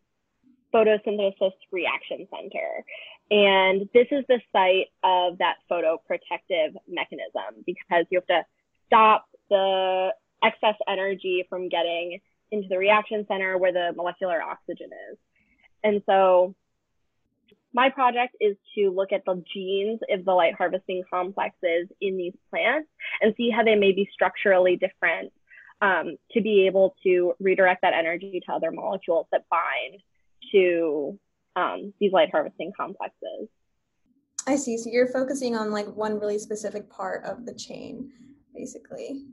photosynthesis 0.73 1.51
reaction 1.71 2.27
center. 2.29 2.83
And 3.29 3.89
this 3.93 4.07
is 4.11 4.25
the 4.27 4.41
site 4.51 4.87
of 5.03 5.37
that 5.37 5.55
photoprotective 5.69 6.73
mechanism 6.87 7.63
because 7.65 8.05
you 8.09 8.19
have 8.19 8.27
to 8.27 8.45
stop 8.87 9.25
the 9.49 10.09
excess 10.43 10.75
energy 10.87 11.45
from 11.49 11.69
getting 11.69 12.19
into 12.51 12.67
the 12.67 12.77
reaction 12.77 13.25
center 13.27 13.57
where 13.57 13.71
the 13.71 13.93
molecular 13.95 14.41
oxygen 14.41 14.89
is. 15.11 15.17
And 15.83 16.01
so 16.05 16.55
my 17.73 17.89
project 17.89 18.35
is 18.39 18.57
to 18.75 18.89
look 18.89 19.11
at 19.11 19.23
the 19.25 19.43
genes 19.53 19.99
of 20.11 20.25
the 20.25 20.33
light 20.33 20.55
harvesting 20.55 21.03
complexes 21.09 21.87
in 22.01 22.17
these 22.17 22.33
plants 22.49 22.89
and 23.21 23.33
see 23.37 23.49
how 23.49 23.63
they 23.63 23.75
may 23.75 23.91
be 23.91 24.09
structurally 24.11 24.75
different 24.75 25.31
um, 25.81 26.17
to 26.31 26.41
be 26.41 26.67
able 26.67 26.95
to 27.03 27.33
redirect 27.39 27.81
that 27.81 27.93
energy 27.93 28.41
to 28.45 28.53
other 28.53 28.71
molecules 28.71 29.25
that 29.31 29.45
bind 29.49 30.01
to 30.51 31.17
um, 31.55 31.93
these 31.99 32.11
light 32.11 32.29
harvesting 32.31 32.71
complexes. 32.75 33.47
I 34.47 34.55
see. 34.55 34.77
So 34.77 34.89
you're 34.89 35.07
focusing 35.07 35.55
on 35.55 35.71
like 35.71 35.87
one 35.87 36.19
really 36.19 36.39
specific 36.39 36.89
part 36.89 37.23
of 37.25 37.45
the 37.45 37.53
chain, 37.53 38.11
basically. 38.53 39.23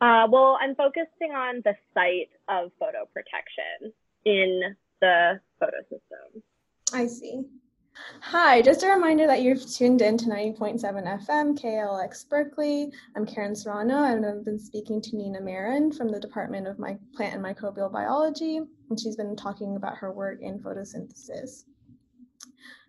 Uh, 0.00 0.26
well, 0.30 0.58
I'm 0.60 0.74
focusing 0.74 1.32
on 1.34 1.60
the 1.64 1.74
site 1.92 2.30
of 2.48 2.72
photoprotection 2.80 3.92
in 4.24 4.74
the 5.00 5.40
photosystem. 5.62 6.42
I 6.92 7.06
see. 7.06 7.42
Hi, 8.22 8.62
just 8.62 8.82
a 8.82 8.88
reminder 8.88 9.26
that 9.26 9.42
you've 9.42 9.70
tuned 9.70 10.00
in 10.00 10.16
to 10.18 10.26
90.7 10.26 10.80
FM 11.26 11.58
KALX 11.60 12.28
Berkeley. 12.28 12.90
I'm 13.14 13.26
Karen 13.26 13.54
Serrano 13.54 14.04
and 14.04 14.24
I've 14.24 14.44
been 14.44 14.58
speaking 14.58 15.00
to 15.02 15.16
Nina 15.16 15.40
Maryn 15.40 15.92
from 15.92 16.08
the 16.08 16.20
Department 16.20 16.66
of 16.66 16.78
My- 16.78 16.98
Plant 17.14 17.34
and 17.34 17.44
Microbial 17.44 17.92
Biology, 17.92 18.58
and 18.58 18.98
she's 18.98 19.16
been 19.16 19.36
talking 19.36 19.76
about 19.76 19.96
her 19.96 20.12
work 20.12 20.40
in 20.40 20.58
photosynthesis. 20.60 21.64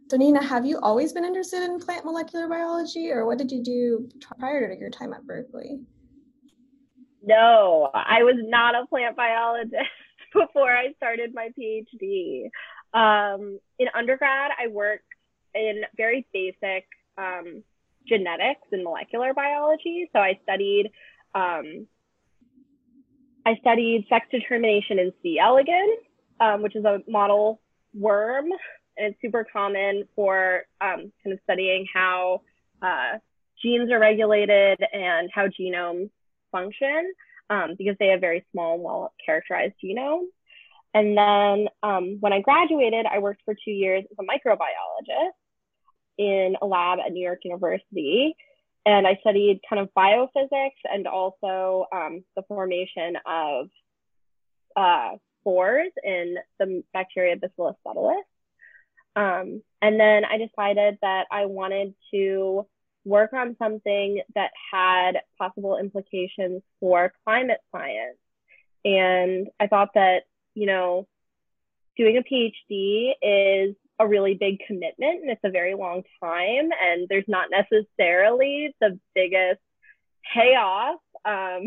So, 0.10 0.17
Nina, 0.17 0.43
have 0.43 0.65
you 0.65 0.79
always 0.81 1.13
been 1.13 1.25
interested 1.25 1.63
in 1.63 1.79
plant 1.79 2.05
molecular 2.05 2.48
biology, 2.48 3.12
or 3.12 3.25
what 3.25 3.38
did 3.38 3.51
you 3.51 3.63
do 3.63 4.10
prior 4.39 4.74
to 4.74 4.79
your 4.79 4.89
time 4.89 5.13
at 5.13 5.25
Berkeley? 5.25 5.79
No, 7.24 7.89
I 7.93 8.24
was 8.24 8.36
not 8.38 8.75
a 8.75 8.86
plant 8.88 9.15
biologist 9.15 9.75
before 10.34 10.72
I 10.72 10.93
started 10.98 11.34
my 11.34 11.50
PhD. 11.58 12.50
Um, 12.93 13.60
in 13.79 13.88
undergrad, 13.93 14.51
I 14.60 14.67
worked 14.67 15.05
in 15.53 15.81
very 15.95 16.27
basic 16.33 16.88
um, 17.17 17.63
genetics 18.07 18.67
and 18.71 18.83
molecular 18.83 19.33
biology. 19.33 20.10
So 20.13 20.19
I 20.19 20.39
studied 20.43 20.91
um, 21.33 21.88
I 23.45 23.55
studied 23.62 24.05
sex 24.07 24.27
determination 24.29 25.00
in 25.00 25.13
C. 25.24 25.39
elegans, 25.39 26.00
um, 26.39 26.62
which 26.62 26.75
is 26.75 26.86
a 26.86 27.01
model 27.07 27.60
worm, 27.93 28.45
and 28.98 29.07
it's 29.07 29.21
super 29.21 29.45
common 29.51 30.07
for 30.15 30.63
um, 30.79 31.12
kind 31.24 31.33
of 31.33 31.39
studying 31.43 31.88
how 31.91 32.41
uh, 32.81 33.17
genes 33.62 33.91
are 33.91 34.00
regulated 34.00 34.79
and 34.93 35.29
how 35.33 35.48
genomes 35.48 36.10
function 36.51 37.13
um, 37.50 37.75
because 37.77 37.95
they 38.00 38.07
have 38.07 38.21
very 38.21 38.45
small, 38.51 38.79
well 38.79 39.13
characterized 39.25 39.74
genomes. 39.83 40.27
And 40.93 41.17
then 41.17 41.67
um, 41.83 42.17
when 42.19 42.33
I 42.33 42.41
graduated, 42.41 43.05
I 43.05 43.19
worked 43.19 43.41
for 43.45 43.53
two 43.53 43.71
years 43.71 44.03
as 44.12 44.17
a 44.19 44.24
microbiologist 44.24 45.31
in 46.17 46.55
a 46.62 46.65
lab 46.65 47.00
at 47.00 47.12
New 47.12 47.24
York 47.24 47.39
University. 47.43 48.36
And 48.86 49.07
I 49.07 49.17
studied 49.21 49.62
kind 49.69 49.81
of 49.81 49.89
biophysics 49.95 50.81
and 50.83 51.07
also 51.07 51.86
um, 51.93 52.24
the 52.36 52.43
formation 52.48 53.15
of 53.25 53.69
uh, 54.75 55.12
spores 55.39 55.91
in 56.03 56.36
the 56.60 56.83
bacteria 56.93 57.36
Bacillus 57.36 57.75
subtilis. 57.86 58.21
Um, 59.15 59.62
and 59.81 60.00
then 60.00 60.24
I 60.25 60.38
decided 60.38 60.98
that 61.01 61.25
I 61.31 61.45
wanted 61.45 61.93
to 62.13 62.65
work 63.03 63.33
on 63.33 63.55
something 63.60 64.21
that 64.36 64.51
had 64.71 65.13
possible 65.38 65.77
implications 65.77 66.62
for 66.79 67.13
climate 67.24 67.60
science. 67.71 68.17
And 68.86 69.48
I 69.60 69.67
thought 69.67 69.89
that 69.95 70.24
you 70.53 70.65
know, 70.65 71.08
doing 71.98 72.17
a 72.17 72.24
PhD 72.24 73.12
is 73.22 73.75
a 74.00 74.08
really 74.08 74.34
big 74.34 74.60
commitment 74.65 75.22
and 75.22 75.29
it's 75.29 75.43
a 75.43 75.51
very 75.51 75.75
long 75.75 76.03
time 76.24 76.70
and 76.81 77.08
there's 77.08 77.27
not 77.27 77.50
necessarily 77.51 78.74
the 78.81 79.00
biggest 79.13 79.62
payoff 80.34 81.00
um, 81.25 81.63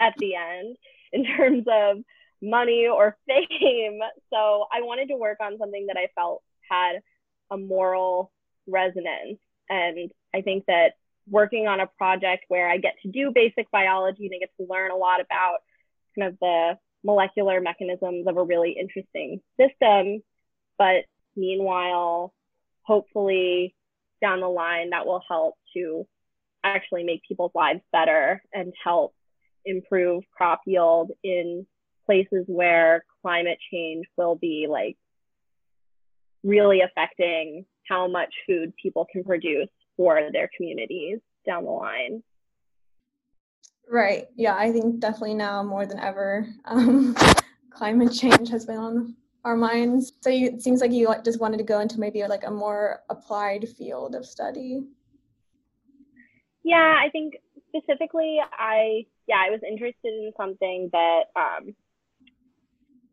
at 0.00 0.14
the 0.18 0.34
end 0.34 0.76
in 1.12 1.24
terms 1.24 1.64
of 1.66 1.98
money 2.42 2.86
or 2.86 3.16
fame. 3.26 4.00
So 4.30 4.66
I 4.72 4.82
wanted 4.82 5.08
to 5.08 5.16
work 5.16 5.38
on 5.40 5.58
something 5.58 5.86
that 5.86 5.96
I 5.96 6.08
felt 6.14 6.42
had 6.70 7.00
a 7.50 7.56
moral 7.56 8.30
resonance. 8.66 9.38
And 9.70 10.10
I 10.34 10.42
think 10.42 10.64
that 10.66 10.92
working 11.28 11.66
on 11.68 11.80
a 11.80 11.86
project 11.86 12.44
where 12.48 12.68
I 12.68 12.78
get 12.78 12.94
to 13.02 13.10
do 13.10 13.32
basic 13.34 13.70
biology 13.70 14.26
and 14.26 14.34
I 14.34 14.38
get 14.38 14.50
to 14.58 14.66
learn 14.70 14.90
a 14.90 14.96
lot 14.96 15.20
about 15.20 15.58
kind 16.18 16.32
of 16.32 16.38
the 16.40 16.78
molecular 17.04 17.60
mechanisms 17.60 18.26
of 18.26 18.36
a 18.36 18.42
really 18.42 18.76
interesting 18.78 19.40
system. 19.58 20.22
But 20.78 21.04
meanwhile, 21.36 22.32
hopefully 22.82 23.74
down 24.20 24.40
the 24.40 24.48
line, 24.48 24.90
that 24.90 25.06
will 25.06 25.22
help 25.28 25.54
to 25.76 26.06
actually 26.64 27.04
make 27.04 27.22
people's 27.26 27.52
lives 27.54 27.80
better 27.92 28.42
and 28.52 28.72
help 28.82 29.14
improve 29.64 30.24
crop 30.36 30.60
yield 30.66 31.12
in 31.22 31.66
places 32.06 32.44
where 32.46 33.04
climate 33.22 33.58
change 33.70 34.06
will 34.16 34.34
be 34.34 34.66
like 34.68 34.96
really 36.42 36.80
affecting 36.80 37.64
how 37.88 38.08
much 38.08 38.32
food 38.46 38.72
people 38.80 39.06
can 39.10 39.24
produce 39.24 39.68
for 39.96 40.20
their 40.32 40.48
communities 40.56 41.18
down 41.46 41.64
the 41.64 41.70
line. 41.70 42.22
Right. 43.90 44.26
Yeah, 44.36 44.54
I 44.54 44.70
think 44.70 45.00
definitely 45.00 45.34
now 45.34 45.62
more 45.62 45.86
than 45.86 45.98
ever, 45.98 46.46
um, 46.66 47.16
climate 47.70 48.12
change 48.12 48.50
has 48.50 48.66
been 48.66 48.76
on 48.76 49.16
our 49.44 49.56
minds. 49.56 50.12
So 50.20 50.30
you, 50.30 50.48
it 50.48 50.62
seems 50.62 50.80
like 50.80 50.92
you 50.92 51.14
just 51.24 51.40
wanted 51.40 51.58
to 51.58 51.64
go 51.64 51.80
into 51.80 51.98
maybe 51.98 52.22
like 52.26 52.44
a 52.46 52.50
more 52.50 53.00
applied 53.08 53.68
field 53.68 54.14
of 54.14 54.26
study. 54.26 54.82
Yeah, 56.64 56.96
I 57.02 57.08
think 57.10 57.34
specifically, 57.68 58.38
I 58.52 59.06
yeah, 59.26 59.42
I 59.46 59.50
was 59.50 59.60
interested 59.66 60.12
in 60.12 60.32
something 60.36 60.90
that 60.92 61.24
um, 61.36 61.74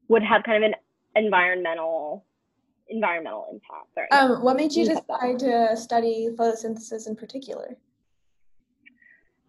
would 0.10 0.24
have 0.24 0.44
kind 0.44 0.63
of 0.63 0.72
an 0.72 0.75
environmental 1.24 2.25
environmental 2.89 3.48
impact. 3.51 3.94
Sorry. 3.94 4.10
Um, 4.12 4.44
what 4.44 4.58
made 4.58 4.74
you 4.74 4.86
decide 4.86 5.39
to 5.39 5.75
study 5.77 6.29
photosynthesis 6.36 7.08
in 7.08 7.15
particular? 7.15 7.77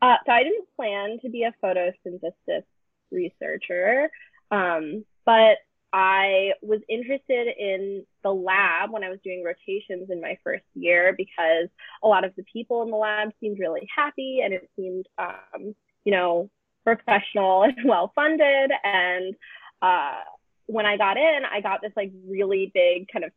Uh, 0.03 0.17
so 0.26 0.33
I 0.33 0.43
didn't 0.43 0.67
plan 0.76 1.19
to 1.23 1.31
be 1.31 1.45
a 1.45 1.55
photosynthesis 1.62 2.65
researcher, 3.11 4.11
um, 4.50 5.05
but 5.25 5.59
I 5.93 6.53
was 6.61 6.81
interested 6.88 7.49
in 7.59 8.05
the 8.23 8.31
lab 8.31 8.91
when 8.91 9.03
I 9.03 9.09
was 9.09 9.19
doing 9.25 9.43
rotations 9.43 10.11
in 10.11 10.21
my 10.21 10.38
first 10.45 10.65
year 10.75 11.15
because 11.17 11.69
a 12.03 12.09
lot 12.09 12.25
of 12.25 12.35
the 12.37 12.45
people 12.53 12.83
in 12.83 12.91
the 12.91 12.97
lab 12.97 13.31
seemed 13.41 13.59
really 13.59 13.88
happy 13.95 14.41
and 14.45 14.53
it 14.53 14.69
seemed, 14.76 15.07
um, 15.17 15.75
you 16.05 16.12
know, 16.12 16.50
professional 16.85 17.62
and 17.62 17.76
well 17.85 18.12
funded. 18.15 18.73
And 18.85 19.35
uh, 19.81 20.21
when 20.67 20.85
I 20.85 20.97
got 20.97 21.17
in, 21.17 21.41
I 21.50 21.61
got 21.61 21.81
this 21.81 21.93
like 21.97 22.12
really 22.29 22.71
big 22.75 23.09
kind 23.11 23.25
of 23.25 23.33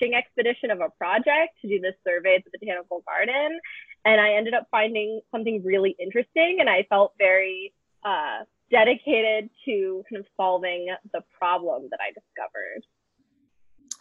fishing 0.00 0.14
expedition 0.14 0.70
of 0.70 0.80
a 0.80 0.88
project 0.98 1.54
to 1.62 1.68
do 1.68 1.80
this 1.80 1.94
survey 2.06 2.36
at 2.36 2.44
the 2.44 2.58
botanical 2.58 3.02
garden. 3.06 3.58
And 4.04 4.20
I 4.20 4.32
ended 4.32 4.54
up 4.54 4.66
finding 4.70 5.20
something 5.30 5.62
really 5.64 5.96
interesting 6.00 6.58
and 6.60 6.68
I 6.68 6.86
felt 6.88 7.12
very 7.18 7.74
uh, 8.04 8.44
dedicated 8.70 9.50
to 9.66 10.02
kind 10.08 10.20
of 10.20 10.26
solving 10.36 10.88
the 11.12 11.20
problem 11.38 11.88
that 11.90 12.00
I 12.00 12.12
discovered. 12.12 12.84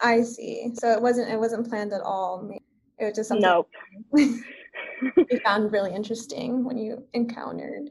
I 0.01 0.23
see. 0.23 0.71
So 0.75 0.91
it 0.91 1.01
wasn't 1.01 1.29
it 1.29 1.37
wasn't 1.37 1.67
planned 1.67 1.91
at 1.91 2.01
all. 2.01 2.49
It 2.99 3.05
was 3.05 3.15
just 3.15 3.27
something 3.27 3.41
nope. 3.41 3.69
you 4.15 5.39
found 5.43 5.71
really 5.71 5.93
interesting 5.93 6.63
when 6.63 6.77
you 6.77 7.03
encountered. 7.13 7.89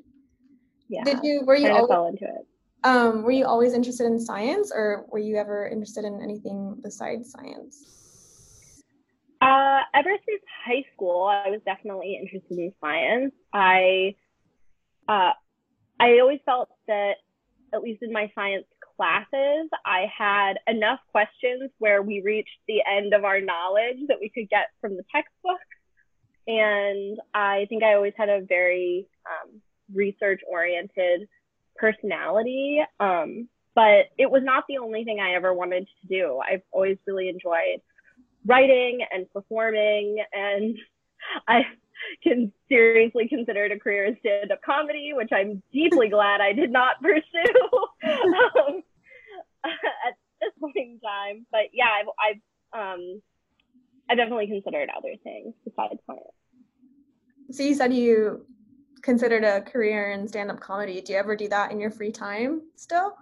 Yeah. 0.88 1.04
Did 1.04 1.18
you 1.22 1.42
were 1.44 1.56
you 1.56 1.70
always, 1.70 1.88
fell 1.88 2.06
into 2.06 2.24
it? 2.24 2.46
Um, 2.84 3.22
were 3.22 3.32
you 3.32 3.44
always 3.44 3.74
interested 3.74 4.06
in 4.06 4.18
science, 4.18 4.72
or 4.74 5.04
were 5.10 5.18
you 5.18 5.36
ever 5.36 5.68
interested 5.68 6.04
in 6.04 6.22
anything 6.22 6.78
besides 6.82 7.30
science? 7.30 7.97
Ever 9.98 10.10
since 10.28 10.42
high 10.64 10.84
school, 10.94 11.24
I 11.24 11.50
was 11.50 11.60
definitely 11.64 12.20
interested 12.22 12.56
in 12.56 12.72
science. 12.80 13.32
I 13.52 14.14
uh, 15.08 15.32
I 15.98 16.20
always 16.20 16.38
felt 16.44 16.68
that, 16.86 17.14
at 17.74 17.82
least 17.82 18.02
in 18.02 18.12
my 18.12 18.30
science 18.34 18.66
classes, 18.96 19.68
I 19.84 20.06
had 20.16 20.54
enough 20.68 21.00
questions 21.10 21.70
where 21.78 22.02
we 22.02 22.20
reached 22.20 22.60
the 22.68 22.82
end 22.88 23.12
of 23.12 23.24
our 23.24 23.40
knowledge 23.40 23.96
that 24.06 24.18
we 24.20 24.28
could 24.28 24.48
get 24.48 24.68
from 24.80 24.96
the 24.96 25.04
textbook. 25.12 25.58
And 26.46 27.18
I 27.34 27.66
think 27.68 27.82
I 27.82 27.94
always 27.94 28.14
had 28.16 28.28
a 28.28 28.40
very 28.40 29.08
um, 29.26 29.60
research 29.92 30.40
oriented 30.48 31.28
personality. 31.76 32.80
Um, 33.00 33.48
but 33.74 34.06
it 34.16 34.30
was 34.30 34.42
not 34.44 34.64
the 34.68 34.78
only 34.78 35.04
thing 35.04 35.20
I 35.20 35.34
ever 35.34 35.52
wanted 35.54 35.86
to 35.86 36.08
do. 36.08 36.38
I've 36.38 36.62
always 36.72 36.98
really 37.06 37.28
enjoyed 37.28 37.80
writing 38.48 39.00
and 39.12 39.30
performing, 39.30 40.24
and 40.32 40.76
I 41.48 41.62
can 42.22 42.52
seriously 42.68 43.28
consider 43.28 43.66
it 43.66 43.72
a 43.72 43.78
career 43.78 44.06
in 44.06 44.16
stand-up 44.20 44.60
comedy, 44.62 45.12
which 45.12 45.30
I'm 45.32 45.62
deeply 45.72 46.08
glad 46.16 46.40
I 46.40 46.52
did 46.52 46.70
not 46.72 47.00
pursue 47.00 47.78
um, 48.04 48.82
at 49.64 50.14
this 50.40 50.52
point 50.60 50.76
in 50.76 50.98
time. 51.00 51.46
But 51.52 51.70
yeah, 51.72 51.88
I've, 52.00 52.06
I've 52.18 52.94
um, 52.94 53.22
I 54.10 54.14
definitely 54.14 54.46
considered 54.46 54.88
other 54.96 55.14
things 55.22 55.54
besides 55.64 56.00
science. 56.06 56.22
So 57.50 57.62
you 57.62 57.74
said 57.74 57.92
you 57.92 58.46
considered 59.02 59.44
a 59.44 59.60
career 59.62 60.10
in 60.10 60.28
stand-up 60.28 60.60
comedy. 60.60 61.00
Do 61.00 61.12
you 61.12 61.18
ever 61.18 61.36
do 61.36 61.48
that 61.48 61.72
in 61.72 61.80
your 61.80 61.90
free 61.90 62.12
time 62.12 62.62
still? 62.76 63.14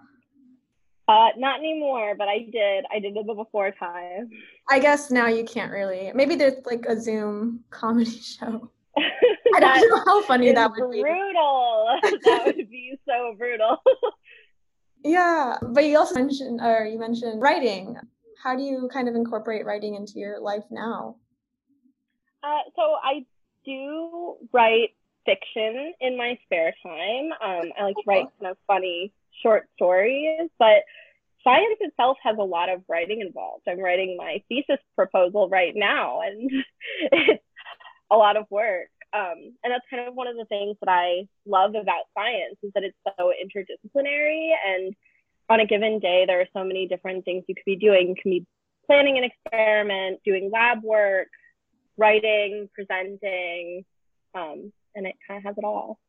Uh, 1.07 1.29
not 1.37 1.59
anymore, 1.59 2.15
but 2.17 2.27
I 2.27 2.39
did. 2.51 2.85
I 2.93 2.99
did 2.99 3.15
it 3.15 3.25
before 3.25 3.71
time. 3.71 4.29
I 4.69 4.79
guess 4.79 5.09
now 5.11 5.27
you 5.27 5.43
can't 5.43 5.71
really. 5.71 6.11
Maybe 6.13 6.35
there's 6.35 6.65
like 6.65 6.85
a 6.87 6.99
Zoom 6.99 7.63
comedy 7.69 8.19
show. 8.19 8.69
I 8.97 9.59
don't 9.59 9.89
know 9.89 10.03
how 10.05 10.21
funny 10.23 10.51
that 10.51 10.71
would 10.71 10.91
be. 10.91 11.01
Brutal. 11.01 11.99
that 12.03 12.43
would 12.45 12.69
be 12.69 12.97
so 13.07 13.35
brutal. 13.37 13.77
yeah, 15.03 15.57
but 15.61 15.85
you 15.85 15.97
also 15.97 16.15
mentioned, 16.15 16.59
or 16.61 16.85
you 16.85 16.99
mentioned 16.99 17.41
writing. 17.41 17.95
How 18.43 18.55
do 18.55 18.63
you 18.63 18.89
kind 18.91 19.07
of 19.07 19.15
incorporate 19.15 19.65
writing 19.65 19.95
into 19.95 20.19
your 20.19 20.39
life 20.39 20.63
now? 20.69 21.15
Uh, 22.43 22.61
so 22.75 22.95
I 23.03 23.25
do 23.65 24.35
write 24.53 24.91
fiction 25.25 25.93
in 25.99 26.17
my 26.17 26.37
spare 26.45 26.73
time. 26.83 27.31
Um, 27.43 27.71
I 27.77 27.83
like 27.83 27.95
to 27.95 28.03
write 28.05 28.25
kind 28.39 28.51
of 28.51 28.57
funny 28.65 29.11
short 29.43 29.67
stories, 29.75 30.49
but 30.57 30.83
science 31.43 31.77
itself 31.79 32.17
has 32.23 32.37
a 32.39 32.43
lot 32.43 32.69
of 32.69 32.83
writing 32.87 33.21
involved. 33.21 33.63
I'm 33.67 33.79
writing 33.79 34.15
my 34.17 34.41
thesis 34.49 34.83
proposal 34.95 35.49
right 35.49 35.73
now, 35.75 36.21
and 36.21 36.51
it's 37.11 37.43
a 38.11 38.15
lot 38.15 38.37
of 38.37 38.45
work. 38.49 38.89
Um, 39.13 39.55
and 39.63 39.71
that's 39.71 39.85
kind 39.89 40.07
of 40.07 40.15
one 40.15 40.27
of 40.27 40.35
the 40.35 40.45
things 40.45 40.75
that 40.81 40.89
I 40.89 41.27
love 41.45 41.71
about 41.71 42.05
science 42.13 42.57
is 42.61 42.71
that 42.75 42.83
it's 42.83 42.97
so 43.17 43.31
interdisciplinary. 43.31 44.51
And 44.65 44.93
on 45.49 45.59
a 45.59 45.65
given 45.65 45.99
day, 45.99 46.25
there 46.27 46.41
are 46.41 46.47
so 46.53 46.63
many 46.63 46.87
different 46.87 47.23
things 47.25 47.45
you 47.47 47.55
could 47.55 47.65
be 47.65 47.77
doing. 47.77 48.09
You 48.09 48.15
can 48.21 48.31
be 48.31 48.45
planning 48.85 49.17
an 49.17 49.23
experiment, 49.23 50.19
doing 50.25 50.49
lab 50.51 50.83
work, 50.83 51.27
writing, 51.97 52.69
presenting, 52.73 53.85
um, 54.35 54.71
and 54.95 55.07
it 55.07 55.15
kind 55.27 55.37
of 55.37 55.43
has 55.43 55.55
it 55.57 55.63
all. 55.63 55.99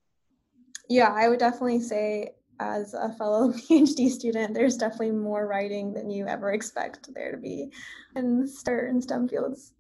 Yeah, 0.89 1.13
I 1.15 1.29
would 1.29 1.39
definitely 1.39 1.81
say 1.81 2.35
as 2.61 2.95
a 2.95 3.13
fellow 3.13 3.53
PhD 3.53 4.11
student, 4.11 4.55
there's 4.55 4.77
definitely 4.77 5.13
more 5.13 5.47
writing 5.47 5.93
than 5.93 6.11
you 6.11 6.27
ever 6.27 6.53
expect 6.53 7.13
there 7.15 7.33
to 7.33 7.39
be 7.39 7.71
in 8.17 8.47
certain 8.47 9.01
STEM 9.01 9.29
fields. 9.29 9.73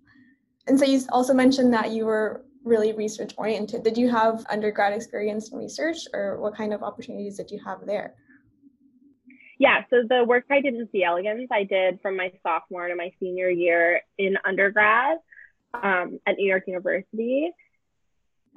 And 0.67 0.79
so 0.79 0.85
you 0.85 1.01
also 1.11 1.33
mentioned 1.33 1.73
that 1.73 1.91
you 1.91 2.05
were 2.05 2.45
really 2.65 2.93
research 2.93 3.33
oriented. 3.37 3.83
Did 3.83 3.97
you 3.97 4.11
have 4.11 4.45
undergrad 4.51 4.93
experience 4.93 5.51
in 5.51 5.59
research 5.59 5.99
or 6.13 6.39
what 6.41 6.55
kind 6.55 6.75
of 6.75 6.83
opportunities 6.83 7.37
did 7.37 7.51
you 7.51 7.59
have 7.65 7.87
there? 7.87 8.15
Yeah, 9.59 9.83
so 9.91 10.03
the 10.09 10.25
work 10.25 10.45
I 10.51 10.61
did 10.61 10.75
in 10.75 10.89
C. 10.93 11.03
elegans, 11.03 11.49
I 11.51 11.65
did 11.65 12.01
from 12.01 12.17
my 12.17 12.31
sophomore 12.45 12.87
to 12.87 12.95
my 12.95 13.11
senior 13.19 13.49
year 13.49 14.03
in 14.17 14.37
undergrad 14.45 15.19
um, 15.75 16.21
at 16.27 16.37
New 16.37 16.47
York 16.47 16.65
University. 16.67 17.51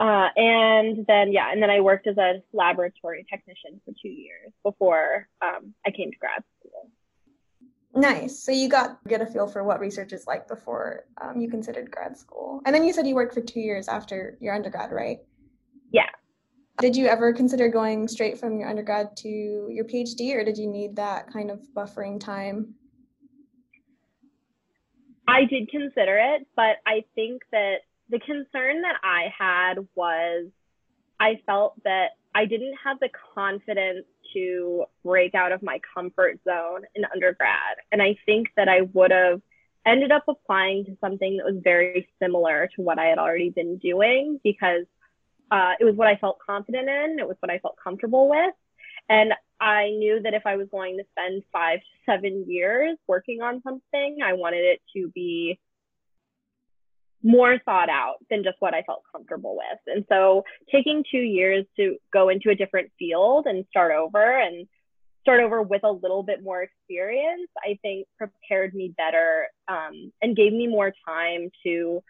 Uh, 0.02 0.30
and 0.36 1.06
then, 1.06 1.32
yeah, 1.32 1.52
and 1.52 1.62
then 1.62 1.70
I 1.70 1.80
worked 1.80 2.08
as 2.08 2.18
a 2.18 2.42
laboratory 2.54 3.24
technician 3.30 3.80
for 3.86 3.94
two 4.02 4.10
years 4.10 4.52
before 4.64 5.28
um, 5.44 5.76
I 5.86 5.92
came 5.92 6.10
to 6.10 6.18
grad 6.18 6.44
school. 6.60 6.90
Nice. 7.94 8.44
So 8.44 8.52
you 8.52 8.68
got 8.68 8.98
get 9.08 9.22
a 9.22 9.28
feel 9.28 9.48
for 9.48 9.64
what 9.64 9.80
research 9.80 10.12
is 10.12 10.26
like 10.26 10.48
before 10.48 11.06
um, 11.22 11.40
you 11.40 11.52
considered 11.52 11.92
grad 11.92 12.18
school, 12.18 12.62
and 12.66 12.74
then 12.74 12.84
you 12.84 12.94
said 12.94 13.06
you 13.06 13.14
worked 13.14 13.36
for 13.36 13.42
two 13.42 13.60
years 13.60 13.88
after 13.88 14.40
your 14.42 14.56
undergrad, 14.56 14.92
right? 14.92 15.20
Yeah. 15.92 16.10
Did 16.80 16.96
you 16.96 17.06
ever 17.06 17.32
consider 17.32 17.68
going 17.68 18.08
straight 18.08 18.40
from 18.40 18.58
your 18.58 18.70
undergrad 18.70 19.16
to 19.18 19.30
your 19.70 19.86
PhD, 19.86 20.34
or 20.34 20.44
did 20.44 20.58
you 20.58 20.66
need 20.66 20.96
that 20.96 21.32
kind 21.32 21.52
of 21.52 21.60
buffering 21.76 22.20
time? 22.20 22.74
I 25.28 25.44
did 25.46 25.70
consider 25.70 26.18
it, 26.18 26.48
but 26.56 26.78
I 26.88 27.04
think 27.14 27.44
that 27.52 27.82
the 28.12 28.20
concern 28.20 28.82
that 28.82 28.98
I 29.04 29.34
had 29.38 29.88
was 29.96 30.48
I 31.20 31.40
felt 31.46 31.82
that 31.84 32.10
I 32.36 32.46
didn't 32.46 32.76
have 32.84 33.00
the 33.00 33.10
confidence 33.36 34.06
to 34.34 34.86
break 35.04 35.34
out 35.34 35.52
of 35.52 35.64
my 35.64 35.80
comfort 35.94 36.40
zone 36.44 36.84
in 36.96 37.06
undergrad. 37.06 37.78
And 37.92 38.02
I 38.02 38.18
think 38.26 38.50
that 38.58 38.68
I 38.70 38.82
would 38.94 39.12
have 39.12 39.42
ended 39.86 40.12
up 40.12 40.26
applying 40.28 40.86
to 40.86 40.98
something 41.02 41.38
that 41.38 41.46
was 41.46 41.62
very 41.64 42.08
similar 42.22 42.70
to 42.76 42.82
what 42.82 43.00
I 43.00 43.06
had 43.06 43.18
already 43.18 43.50
been 43.50 43.78
doing 43.78 44.40
because 44.44 44.86
uh, 45.50 45.74
it 45.80 45.86
was 45.86 45.96
what 45.96 46.08
I 46.08 46.16
felt 46.18 46.38
confident 46.46 46.88
in, 46.88 47.18
it 47.20 47.28
was 47.28 47.38
what 47.40 47.52
I 47.52 47.60
felt 47.60 47.76
comfortable 47.82 48.30
with. 48.30 48.54
And 49.10 49.34
I 49.60 49.90
knew 49.90 50.22
that 50.22 50.34
if 50.34 50.46
I 50.46 50.56
was 50.56 50.68
going 50.72 50.98
to 50.98 51.04
spend 51.12 51.44
five 51.52 51.80
to 51.80 52.12
seven 52.12 52.46
years 52.48 52.98
working 53.08 53.42
on 53.42 53.62
something, 53.62 54.20
I 54.24 54.34
wanted 54.34 54.64
it 54.64 54.82
to 54.96 55.10
be 55.14 55.60
more 57.24 57.60
thought 57.66 57.90
out 57.90 58.16
than 58.30 58.44
just 58.44 58.58
what 58.60 58.74
I 58.74 58.82
felt 58.84 59.04
comfortable 59.12 59.56
with. 59.56 59.80
And 59.96 60.06
so 60.10 60.44
taking 60.72 61.04
two 61.10 61.20
years 61.20 61.66
to 61.78 61.98
go 62.12 62.30
into 62.30 62.50
a 62.50 62.56
different 62.56 62.92
field 62.98 63.46
and 63.46 63.66
start 63.70 63.92
over 63.92 64.40
and 64.40 64.68
start 65.22 65.42
over 65.42 65.62
with 65.62 65.84
a 65.84 65.92
little 65.92 66.24
bit 66.24 66.44
more 66.44 66.64
experience, 66.64 67.50
I 67.58 67.78
think 67.82 68.08
prepared 68.18 68.74
me 68.74 68.94
better 68.98 69.48
um, 69.68 70.12
and 70.22 70.36
gave 70.36 70.52
me 70.52 70.68
more 70.68 70.94
time 71.08 71.50
to 71.64 72.02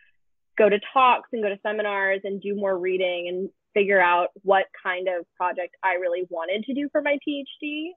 go 0.58 0.69
to 0.69 0.80
talks 0.93 1.30
and 1.34 1.43
go 1.43 1.50
to 1.50 1.60
seminars 1.65 2.21
and 2.24 2.41
do 2.41 2.56
more 2.56 2.78
reading 2.78 3.28
and 3.28 3.50
figure 3.74 4.02
out 4.02 4.30
what 4.43 4.65
kind 4.82 5.08
of 5.08 5.26
project 5.36 5.76
I 5.84 5.93
really 5.93 6.24
wanted 6.30 6.63
to 6.65 6.74
do 6.74 6.89
for 6.91 7.02
my 7.02 7.17
PhD. 7.28 7.89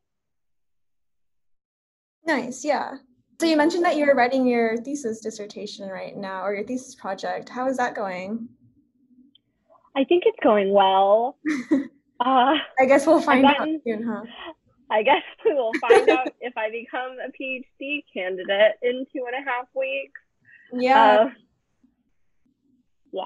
Nice, 2.26 2.64
yeah. 2.64 2.96
So 3.44 3.50
you 3.50 3.58
mentioned 3.58 3.84
that 3.84 3.98
you 3.98 4.06
were 4.06 4.14
writing 4.14 4.46
your 4.46 4.78
thesis 4.78 5.20
dissertation 5.20 5.86
right 5.86 6.16
now, 6.16 6.46
or 6.46 6.54
your 6.54 6.64
thesis 6.64 6.94
project. 6.94 7.50
How 7.50 7.68
is 7.68 7.76
that 7.76 7.94
going? 7.94 8.48
I 9.94 10.04
think 10.04 10.22
it's 10.24 10.38
going 10.42 10.72
well. 10.72 11.36
Uh, 12.20 12.54
I 12.78 12.86
guess 12.86 13.08
we'll 13.08 13.20
find 13.20 13.42
gotten, 13.42 13.74
out 13.74 13.80
soon, 13.84 14.06
huh? 14.06 14.22
I 14.88 15.02
guess 15.02 15.20
we 15.44 15.52
will 15.52 15.72
find 15.80 16.08
out 16.08 16.28
if 16.40 16.56
I 16.56 16.70
become 16.70 17.16
a 17.18 17.28
PhD 17.28 18.04
candidate 18.14 18.76
in 18.82 19.04
two 19.12 19.24
and 19.26 19.34
a 19.34 19.50
half 19.50 19.66
weeks. 19.74 20.20
Yeah. 20.72 21.04
Uh, 21.04 21.30
yeah. 23.12 23.22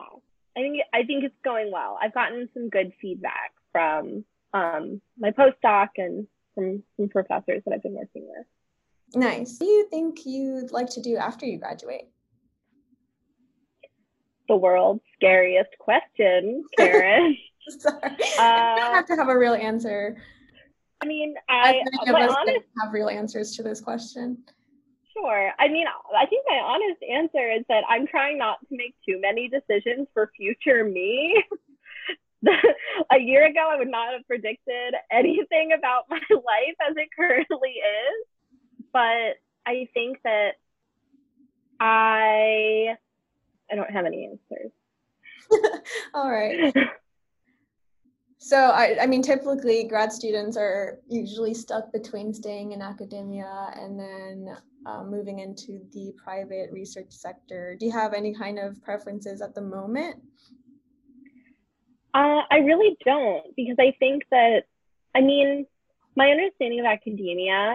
I 0.57 0.61
think 0.61 0.79
I 0.95 1.03
think 1.05 1.25
it's 1.25 1.39
going 1.45 1.71
well. 1.71 1.99
I've 2.03 2.15
gotten 2.15 2.49
some 2.55 2.71
good 2.71 2.93
feedback 3.01 3.53
from 3.73 4.25
um, 4.55 5.03
my 5.19 5.33
postdoc 5.33 5.89
and 5.99 6.27
from 6.55 6.83
some 6.97 7.11
professors 7.11 7.63
that 7.67 7.75
I've 7.75 7.83
been 7.83 7.93
working 7.93 8.27
with. 8.27 8.47
Nice. 9.15 9.59
What 9.59 9.67
do 9.67 9.71
you 9.71 9.89
think 9.89 10.27
you'd 10.27 10.73
like 10.73 10.91
to 10.91 11.01
do 11.01 11.17
after 11.17 11.47
you 11.47 11.59
graduate? 11.59 12.09
The 14.49 14.57
world's 14.57 15.03
scariest 15.15 15.71
question, 15.79 16.65
Karen. 16.77 17.37
Sorry. 17.79 17.99
Uh, 18.03 18.43
I 18.43 18.77
don't 18.79 18.95
have 18.95 19.07
to 19.07 19.17
have 19.17 19.29
a 19.29 19.37
real 19.37 19.55
answer. 19.55 20.17
I 21.03 21.07
mean, 21.07 21.35
I 21.49 21.81
us 22.07 22.35
honest, 22.37 22.61
have 22.83 22.93
real 22.93 23.09
answers 23.09 23.55
to 23.57 23.63
this 23.63 23.81
question. 23.81 24.39
Sure. 25.13 25.53
I 25.59 25.69
mean, 25.69 25.87
I 26.17 26.27
think 26.27 26.45
my 26.49 26.59
honest 26.59 27.03
answer 27.03 27.51
is 27.51 27.65
that 27.69 27.85
I'm 27.89 28.07
trying 28.07 28.39
not 28.39 28.59
to 28.69 28.77
make 28.77 28.95
too 29.07 29.21
many 29.21 29.49
decisions 29.49 30.09
for 30.13 30.31
future 30.37 30.85
me. 30.85 31.43
a 33.13 33.19
year 33.19 33.47
ago, 33.47 33.69
I 33.71 33.77
would 33.77 33.91
not 33.91 34.13
have 34.13 34.27
predicted 34.27 34.95
anything 35.11 35.73
about 35.77 36.05
my 36.09 36.21
life 36.31 36.77
as 36.89 36.97
it 36.97 37.09
currently 37.17 37.71
is. 37.71 38.27
But 38.93 39.37
I 39.67 39.89
think 39.95 40.19
that 40.25 40.53
I 41.81 42.97
I 43.71 43.75
don't 43.75 43.91
have 43.91 44.07
any 44.07 44.25
answers. 44.27 44.73
All 46.15 46.31
right. 46.31 46.75
So 48.39 48.57
I, 48.57 48.97
I 49.03 49.07
mean, 49.07 49.21
typically 49.21 49.85
grad 49.85 50.13
students 50.13 50.57
are 50.57 51.01
usually 51.09 51.55
stuck 51.55 51.93
between 51.93 52.33
staying 52.33 52.73
in 52.73 52.81
academia 52.81 53.73
and 53.75 53.99
then 53.99 54.57
um, 54.87 55.11
moving 55.11 55.41
into 55.41 55.81
the 55.93 56.15
private 56.23 56.71
research 56.73 57.11
sector. 57.11 57.77
Do 57.79 57.85
you 57.85 57.93
have 57.93 58.15
any 58.15 58.33
kind 58.33 58.59
of 58.59 58.81
preferences 58.83 59.43
at 59.43 59.55
the 59.55 59.61
moment? 59.61 60.23
Uh, 62.15 62.43
I 62.51 62.59
really 62.65 62.97
don't 63.05 63.55
because 63.57 63.77
I 63.79 63.95
think 63.99 64.23
that, 64.31 64.63
I 65.15 65.21
mean, 65.21 65.67
my 66.17 66.31
understanding 66.31 66.81
of 66.81 66.87
academia 66.87 67.75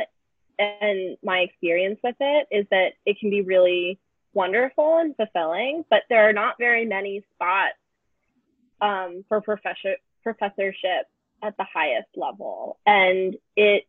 and 0.60 1.18
my 1.24 1.40
experience 1.40 2.00
with 2.04 2.16
it 2.20 2.48
is 2.52 2.66
that 2.72 2.94
it 3.06 3.20
can 3.20 3.30
be 3.30 3.42
really 3.42 4.00
wonderful 4.34 4.98
and 4.98 5.16
fulfilling, 5.16 5.86
but 5.90 6.04
there 6.10 6.28
are 6.28 6.34
not 6.34 6.56
very 6.58 6.86
many 6.86 7.24
spots 7.34 7.78
um, 8.82 9.24
for 9.28 9.42
professor 9.42 9.96
professorship 10.24 11.08
at 11.42 11.56
the 11.58 11.66
highest 11.72 12.10
level, 12.16 12.80
and 12.86 13.36
it 13.56 13.84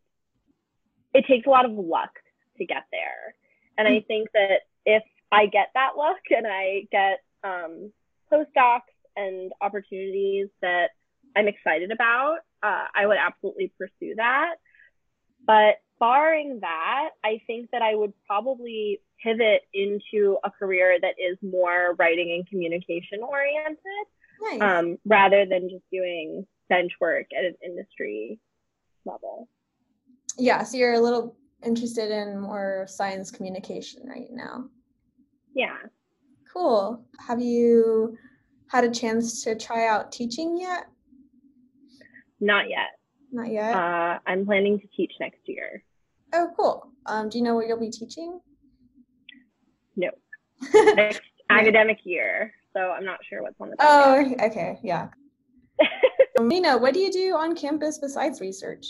it 1.12 1.27
takes 1.27 1.46
a 1.46 1.50
lot 1.50 1.64
of 1.64 1.72
luck 1.72 2.11
to 2.59 2.64
get 2.64 2.85
there. 2.90 3.35
And 3.77 3.88
I 3.88 4.00
think 4.07 4.29
that 4.35 4.61
if 4.85 5.03
I 5.33 5.46
get 5.46 5.70
that 5.74 5.96
luck 5.96 6.20
and 6.31 6.46
I 6.46 6.87
get 6.90 7.20
um, 7.42 7.92
postdocs 8.33 8.92
and 9.16 9.53
opportunities 9.61 10.48
that 10.62 10.90
I'm 11.37 11.48
excited 11.48 11.90
about, 11.90 12.38
uh, 12.62 12.85
I 12.94 13.07
would 13.07 13.16
absolutely 13.16 13.72
pursue 13.79 14.14
that. 14.16 14.57
But 15.46 15.77
barring 16.05 16.59
that, 16.61 17.11
I 17.25 17.40
think 17.47 17.71
that 17.73 17.81
I 17.81 17.95
would 17.95 18.12
probably 18.27 19.01
pivot 19.23 19.62
into 19.73 20.37
a 20.45 20.51
career 20.51 20.99
that 21.01 21.14
is 21.19 21.38
more 21.40 21.95
writing 21.99 22.33
and 22.33 22.47
communication 22.47 23.21
oriented 23.27 23.79
nice. 24.43 24.61
um, 24.61 24.99
rather 25.07 25.47
than 25.47 25.71
just 25.71 25.85
doing 25.90 26.47
bench 26.69 26.93
work 27.01 27.25
at 27.37 27.47
an 27.47 27.55
industry 27.64 28.38
level. 29.07 29.49
Yeah, 30.37 30.62
so 30.62 30.77
you're 30.77 30.93
a 30.93 31.01
little 31.01 31.37
interested 31.64 32.11
in 32.11 32.38
more 32.38 32.85
science 32.87 33.31
communication 33.31 34.03
right 34.07 34.31
now. 34.31 34.67
Yeah. 35.55 35.79
Cool. 36.53 37.03
Have 37.27 37.40
you 37.40 38.19
had 38.69 38.85
a 38.85 38.90
chance 38.90 39.43
to 39.45 39.57
try 39.57 39.87
out 39.88 40.12
teaching 40.12 40.59
yet? 40.59 40.85
Not 42.40 42.69
yet. 42.69 42.99
Not 43.33 43.51
yet. 43.51 43.75
Uh, 43.75 44.19
I'm 44.27 44.45
planning 44.45 44.79
to 44.81 44.87
teach 44.95 45.12
next 45.19 45.40
year. 45.47 45.83
Oh, 46.35 46.51
cool. 46.57 46.88
Um, 47.07 47.29
do 47.29 47.38
you 47.38 47.44
know 47.44 47.55
what 47.55 47.68
you'll 47.68 47.79
be 47.79 47.90
teaching? 47.90 48.40
No. 49.94 50.11
next 50.94 51.23
academic 51.49 51.99
year. 52.03 52.53
So 52.73 52.81
I'm 52.81 53.05
not 53.05 53.20
sure 53.29 53.42
what's 53.42 53.55
on 53.61 53.70
the. 53.70 53.77
Oh, 53.79 54.18
yet. 54.18 54.51
okay. 54.51 54.81
Yeah. 54.83 55.09
Nina, 56.40 56.77
what 56.77 56.92
do 56.92 57.01
you 57.01 57.12
do 57.12 57.37
on 57.37 57.55
campus 57.55 57.99
besides 57.99 58.40
research? 58.40 58.87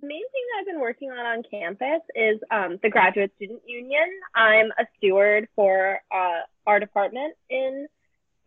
The 0.00 0.08
main 0.08 0.22
thing 0.22 0.42
that 0.50 0.60
I've 0.60 0.66
been 0.66 0.80
working 0.80 1.10
on 1.10 1.18
on 1.18 1.42
campus 1.50 2.00
is 2.14 2.40
um, 2.50 2.78
the 2.82 2.88
Graduate 2.88 3.32
Student 3.36 3.60
Union. 3.66 4.08
I'm 4.34 4.70
a 4.78 4.86
steward 4.96 5.46
for 5.54 6.00
uh, 6.10 6.40
our 6.66 6.80
department 6.80 7.34
in 7.50 7.86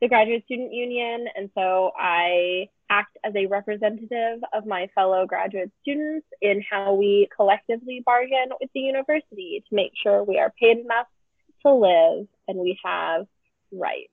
the 0.01 0.08
Graduate 0.08 0.43
Student 0.45 0.73
Union, 0.73 1.27
and 1.36 1.51
so 1.53 1.91
I 1.95 2.69
act 2.93 3.17
as 3.23 3.34
a 3.36 3.47
representative 3.47 4.39
of 4.53 4.65
my 4.65 4.88
fellow 4.93 5.25
graduate 5.25 5.71
students 5.82 6.27
in 6.41 6.63
how 6.69 6.93
we 6.93 7.27
collectively 7.36 8.03
bargain 8.06 8.49
with 8.62 8.69
the 8.73 8.82
university 8.82 9.63
to 9.67 9.75
make 9.75 9.91
sure 10.01 10.23
we 10.23 10.38
are 10.38 10.53
paid 10.60 10.77
enough 10.77 11.08
to 11.65 11.71
live 11.73 12.27
and 12.47 12.60
we 12.60 12.77
have 12.84 13.25
rights. 13.71 14.12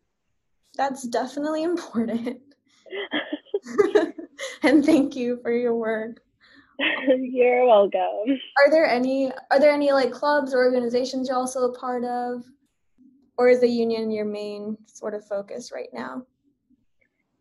That's 0.77 1.03
definitely 1.03 1.65
important. 1.65 2.41
and 4.63 4.85
thank 4.85 5.15
you 5.15 5.39
for 5.43 5.53
your 5.53 5.75
work. 5.75 6.21
You're 7.09 7.67
welcome. 7.67 8.39
Are 8.59 8.71
there 8.71 8.87
any 8.87 9.31
are 9.51 9.61
there 9.61 9.73
any 9.73 9.93
like 9.93 10.13
clubs 10.13 10.55
or 10.55 10.65
organizations 10.65 11.29
you're 11.29 11.37
also 11.37 11.65
a 11.65 11.79
part 11.79 12.05
of? 12.05 12.43
Or 13.37 13.49
is 13.49 13.61
the 13.61 13.69
union 13.69 14.11
your 14.11 14.25
main 14.25 14.79
sort 14.87 15.15
of 15.15 15.27
focus 15.27 15.73
right 15.73 15.89
now? 15.93 16.25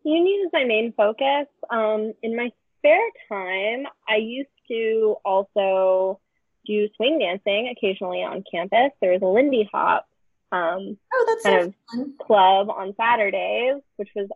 Union 0.04 0.46
is 0.46 0.50
my 0.52 0.64
main 0.64 0.92
focus. 0.96 1.46
Um, 1.68 2.12
in 2.22 2.36
my 2.36 2.50
spare 2.78 3.10
time, 3.28 3.86
I 4.08 4.16
used 4.16 4.48
to 4.68 5.16
also 5.24 6.20
do 6.66 6.88
swing 6.96 7.18
dancing 7.18 7.74
occasionally 7.76 8.22
on 8.22 8.44
campus. 8.50 8.92
There's 9.00 9.22
a 9.22 9.26
Lindy 9.26 9.68
Hop 9.72 10.06
um, 10.52 10.96
oh, 11.12 11.24
that's 11.28 11.44
kind 11.44 11.74
so 11.94 12.02
of 12.02 12.08
club 12.26 12.70
on 12.70 12.94
Saturdays, 12.96 13.82
which 13.96 14.08
was 14.16 14.28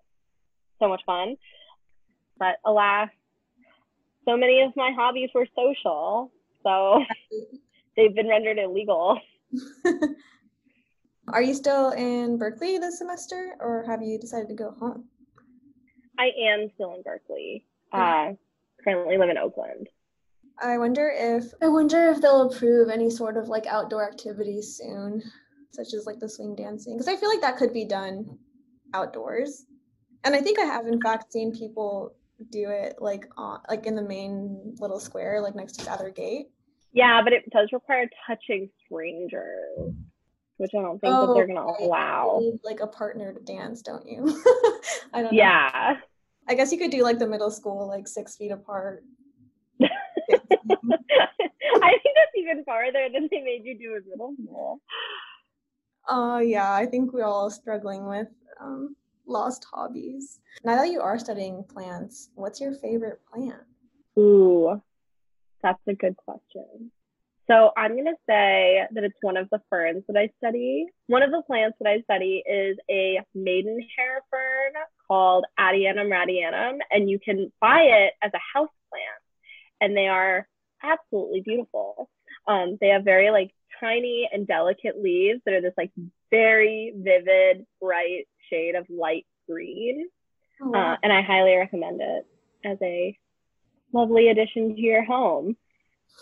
so 0.78 0.88
much 0.88 1.02
fun. 1.04 1.36
But 2.38 2.56
alas, 2.64 3.08
so 4.24 4.36
many 4.36 4.62
of 4.62 4.76
my 4.76 4.92
hobbies 4.96 5.30
were 5.34 5.46
social, 5.56 6.30
so 6.62 7.04
they've 7.96 8.14
been 8.14 8.28
rendered 8.28 8.58
illegal. 8.58 9.18
Are 11.28 11.42
you 11.42 11.54
still 11.54 11.90
in 11.90 12.38
Berkeley 12.38 12.78
this 12.78 12.98
semester, 12.98 13.56
or 13.58 13.84
have 13.88 14.02
you 14.02 14.18
decided 14.18 14.48
to 14.48 14.54
go 14.54 14.72
home? 14.78 15.04
I 16.18 16.30
am 16.48 16.70
still 16.74 16.94
in 16.94 17.02
Berkeley. 17.02 17.66
Uh, 17.92 18.32
currently 18.82 19.18
live 19.18 19.30
in 19.30 19.38
Oakland. 19.38 19.88
I 20.62 20.78
wonder 20.78 21.12
if 21.14 21.52
I 21.62 21.68
wonder 21.68 22.10
if 22.10 22.20
they'll 22.20 22.50
approve 22.50 22.88
any 22.88 23.10
sort 23.10 23.36
of 23.36 23.48
like 23.48 23.66
outdoor 23.66 24.08
activities 24.08 24.76
soon, 24.76 25.22
such 25.70 25.94
as 25.94 26.06
like 26.06 26.20
the 26.20 26.28
swing 26.28 26.54
dancing, 26.54 26.94
because 26.94 27.08
I 27.08 27.16
feel 27.16 27.28
like 27.28 27.40
that 27.40 27.56
could 27.56 27.72
be 27.72 27.84
done 27.84 28.38
outdoors. 28.92 29.66
And 30.24 30.34
I 30.34 30.40
think 30.40 30.58
I 30.58 30.64
have 30.64 30.86
in 30.86 31.00
fact 31.00 31.32
seen 31.32 31.52
people 31.52 32.14
do 32.50 32.70
it 32.70 32.96
like 33.00 33.28
on 33.36 33.60
like 33.68 33.86
in 33.86 33.96
the 33.96 34.02
main 34.02 34.74
little 34.78 35.00
square, 35.00 35.40
like 35.40 35.54
next 35.54 35.78
to 35.78 35.84
the 35.84 35.92
other 35.92 36.10
gate. 36.10 36.46
Yeah, 36.92 37.20
but 37.22 37.32
it 37.32 37.50
does 37.50 37.70
require 37.72 38.08
touching 38.26 38.70
strangers, 38.86 39.92
which 40.56 40.70
I 40.76 40.82
don't 40.82 41.00
think 41.00 41.14
oh, 41.14 41.26
that 41.26 41.34
they're 41.34 41.46
gonna 41.46 41.64
right. 41.64 41.80
allow. 41.80 42.42
like 42.62 42.80
a 42.80 42.86
partner 42.86 43.32
to 43.32 43.40
dance, 43.40 43.82
don't 43.82 44.06
you? 44.06 44.24
I 45.12 45.22
don't. 45.22 45.32
Know. 45.32 45.38
Yeah. 45.38 45.94
Know. 45.94 46.00
I 46.48 46.54
guess 46.54 46.72
you 46.72 46.78
could 46.78 46.90
do 46.90 47.02
like 47.02 47.18
the 47.18 47.26
middle 47.26 47.50
school, 47.50 47.88
like 47.88 48.06
six 48.06 48.36
feet 48.36 48.50
apart. 48.50 49.02
I 49.82 49.88
think 50.68 52.14
that's 52.14 52.36
even 52.36 52.64
farther 52.64 53.08
than 53.12 53.28
they 53.30 53.40
made 53.40 53.64
you 53.64 53.78
do 53.78 53.96
in 53.96 54.02
middle 54.08 54.34
school. 54.42 54.80
Oh 56.08 56.34
uh, 56.34 56.38
yeah, 56.38 56.72
I 56.72 56.86
think 56.86 57.12
we're 57.12 57.24
all 57.24 57.50
struggling 57.50 58.06
with 58.06 58.28
um, 58.60 58.94
lost 59.26 59.66
hobbies. 59.72 60.40
Now 60.64 60.76
that 60.76 60.90
you 60.90 61.00
are 61.00 61.18
studying 61.18 61.64
plants, 61.64 62.30
what's 62.34 62.60
your 62.60 62.74
favorite 62.74 63.20
plant? 63.32 63.62
Ooh, 64.18 64.80
that's 65.62 65.80
a 65.88 65.94
good 65.94 66.16
question. 66.16 66.92
So 67.46 67.72
I'm 67.76 67.92
going 67.92 68.06
to 68.06 68.16
say 68.28 68.86
that 68.90 69.04
it's 69.04 69.18
one 69.20 69.36
of 69.36 69.50
the 69.50 69.60
ferns 69.68 70.04
that 70.08 70.16
I 70.16 70.30
study. 70.38 70.86
One 71.08 71.22
of 71.22 71.30
the 71.30 71.42
plants 71.46 71.76
that 71.80 71.90
I 71.90 72.00
study 72.02 72.42
is 72.46 72.78
a 72.90 73.20
maidenhair 73.34 74.22
fern 74.30 74.72
called 75.06 75.44
Adiantum 75.60 76.08
raddianum, 76.08 76.78
and 76.90 77.10
you 77.10 77.18
can 77.18 77.52
buy 77.60 77.82
it 77.82 78.14
as 78.22 78.30
a 78.34 78.58
house 78.58 78.70
plant, 78.90 79.22
and 79.80 79.96
they 79.96 80.08
are 80.08 80.48
absolutely 80.82 81.42
beautiful. 81.42 82.08
Um, 82.48 82.78
they 82.80 82.88
have 82.88 83.04
very 83.04 83.30
like 83.30 83.50
tiny 83.78 84.28
and 84.32 84.46
delicate 84.46 85.02
leaves 85.02 85.40
that 85.44 85.54
are 85.54 85.60
this 85.60 85.74
like 85.76 85.92
very 86.30 86.94
vivid, 86.96 87.66
bright 87.80 88.26
shade 88.50 88.74
of 88.74 88.86
light 88.88 89.26
green. 89.48 90.08
Oh, 90.62 90.70
wow. 90.70 90.92
uh, 90.92 90.96
and 91.02 91.12
I 91.12 91.22
highly 91.22 91.56
recommend 91.56 92.00
it 92.00 92.26
as 92.64 92.78
a 92.80 93.18
lovely 93.92 94.28
addition 94.28 94.74
to 94.74 94.80
your 94.80 95.04
home. 95.04 95.56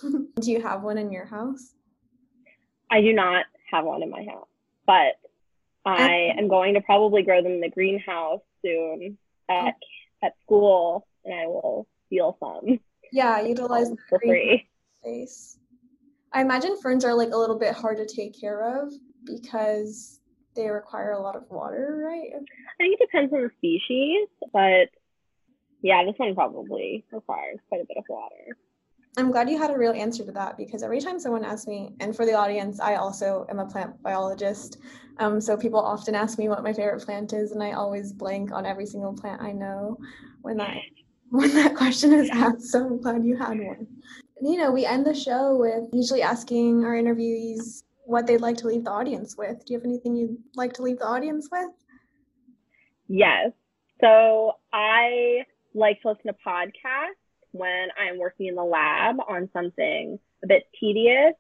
do 0.03 0.51
you 0.51 0.63
have 0.63 0.83
one 0.83 0.99
in 0.99 1.13
your 1.13 1.27
house? 1.27 1.75
I 2.91 3.01
do 3.01 3.13
not 3.13 3.47
have 3.71 3.85
one 3.85 4.03
in 4.03 4.11
my 4.11 4.25
house, 4.25 4.49
but 4.87 5.15
I 5.85 6.33
am 6.39 6.49
going 6.49 6.75
to 6.75 6.81
probably 6.81 7.23
grow 7.23 7.43
them 7.43 7.53
in 7.53 7.61
the 7.61 7.71
greenhouse 7.71 8.43
soon 8.63 9.19
at, 9.49 9.75
at 10.23 10.35
school, 10.43 11.07
and 11.25 11.35
I 11.35 11.47
will 11.47 11.87
steal 12.07 12.37
some. 12.39 12.79
Yeah, 13.13 13.41
utilize 13.41 13.89
um, 13.89 13.97
for 14.09 14.19
free 14.21 14.69
space. 15.01 15.59
I 16.33 16.41
imagine 16.41 16.77
ferns 16.81 17.05
are 17.05 17.15
like 17.15 17.31
a 17.33 17.37
little 17.37 17.59
bit 17.59 17.75
hard 17.75 17.99
to 17.99 18.07
take 18.07 18.39
care 18.39 18.83
of 18.83 18.93
because 19.25 20.21
they 20.55 20.69
require 20.69 21.13
a 21.13 21.21
lot 21.21 21.37
of 21.37 21.45
water, 21.51 22.05
right? 22.07 22.31
I 22.35 22.77
think 22.79 22.99
it 22.99 23.01
depends 23.01 23.33
on 23.33 23.43
the 23.43 23.51
species, 23.59 24.29
but 24.53 24.89
yeah, 25.83 26.05
this 26.05 26.15
one 26.17 26.35
probably 26.35 27.05
requires 27.11 27.59
quite 27.69 27.83
a 27.83 27.87
bit 27.87 27.97
of 27.97 28.05
water. 28.09 28.57
I'm 29.19 29.31
glad 29.31 29.51
you 29.51 29.59
had 29.59 29.71
a 29.71 29.77
real 29.77 29.93
answer 29.93 30.25
to 30.25 30.33
that 30.33 30.57
because 30.57 30.83
every 30.83 31.01
time 31.01 31.21
someone 31.21 31.45
asks 31.45 31.67
me, 31.67 31.91
and 32.01 32.17
for 32.17 32.25
the 32.25 32.33
audience, 32.33 32.81
I 32.81 32.95
also 32.95 33.47
am 33.51 33.59
a 33.59 33.67
plant 33.67 34.03
biologist. 34.03 34.79
Um, 35.19 35.39
so 35.39 35.55
people 35.57 35.81
often 35.81 36.15
ask 36.15 36.39
me 36.39 36.49
what 36.49 36.63
my 36.63 36.73
favorite 36.73 37.05
plant 37.05 37.35
is, 37.35 37.53
and 37.53 37.63
I 37.63 37.73
always 37.73 38.13
blank 38.13 38.53
on 38.53 38.65
every 38.65 38.87
single 38.87 39.13
plant 39.13 39.43
I 39.43 39.53
know 39.53 39.99
when 40.41 40.57
that 40.57 40.77
when 41.31 41.55
that 41.55 41.75
question 41.77 42.13
is 42.13 42.31
asked. 42.31 42.65
So 42.65 42.87
I'm 42.87 43.01
glad 43.01 43.25
you 43.25 43.37
had 43.37 43.59
one. 43.59 43.87
You 44.41 44.57
know, 44.57 44.73
we 44.73 44.87
end 44.87 45.07
the 45.07 45.15
show 45.15 45.57
with 45.57 45.91
usually 45.93 46.23
asking 46.23 46.85
our 46.85 46.95
interviewees 46.95 47.83
what 48.05 48.27
they'd 48.27 48.41
like 48.41 48.57
to 48.59 48.67
leave 48.67 48.85
the 48.85 48.91
audience 48.91 49.37
with. 49.37 49.65
Do 49.65 49.75
you 49.75 49.79
have 49.79 49.87
anything 49.87 50.17
you'd 50.17 50.37
like 50.57 50.73
to 50.75 50.83
leave 50.83 50.99
the 50.99 51.07
audience 51.07 51.49
with? 51.53 51.71
Yes. 53.09 53.53
So 54.01 54.53
I 54.73 55.45
like 55.75 56.01
to 56.03 56.09
listen 56.09 56.27
to 56.27 56.37
podcasts 56.47 57.22
when 57.53 57.89
I'm 57.99 58.19
working 58.19 58.47
in 58.47 58.55
the 58.55 58.65
lab 58.65 59.17
on 59.29 59.49
something 59.53 60.19
a 60.43 60.47
bit 60.47 60.65
tedious. 60.79 61.35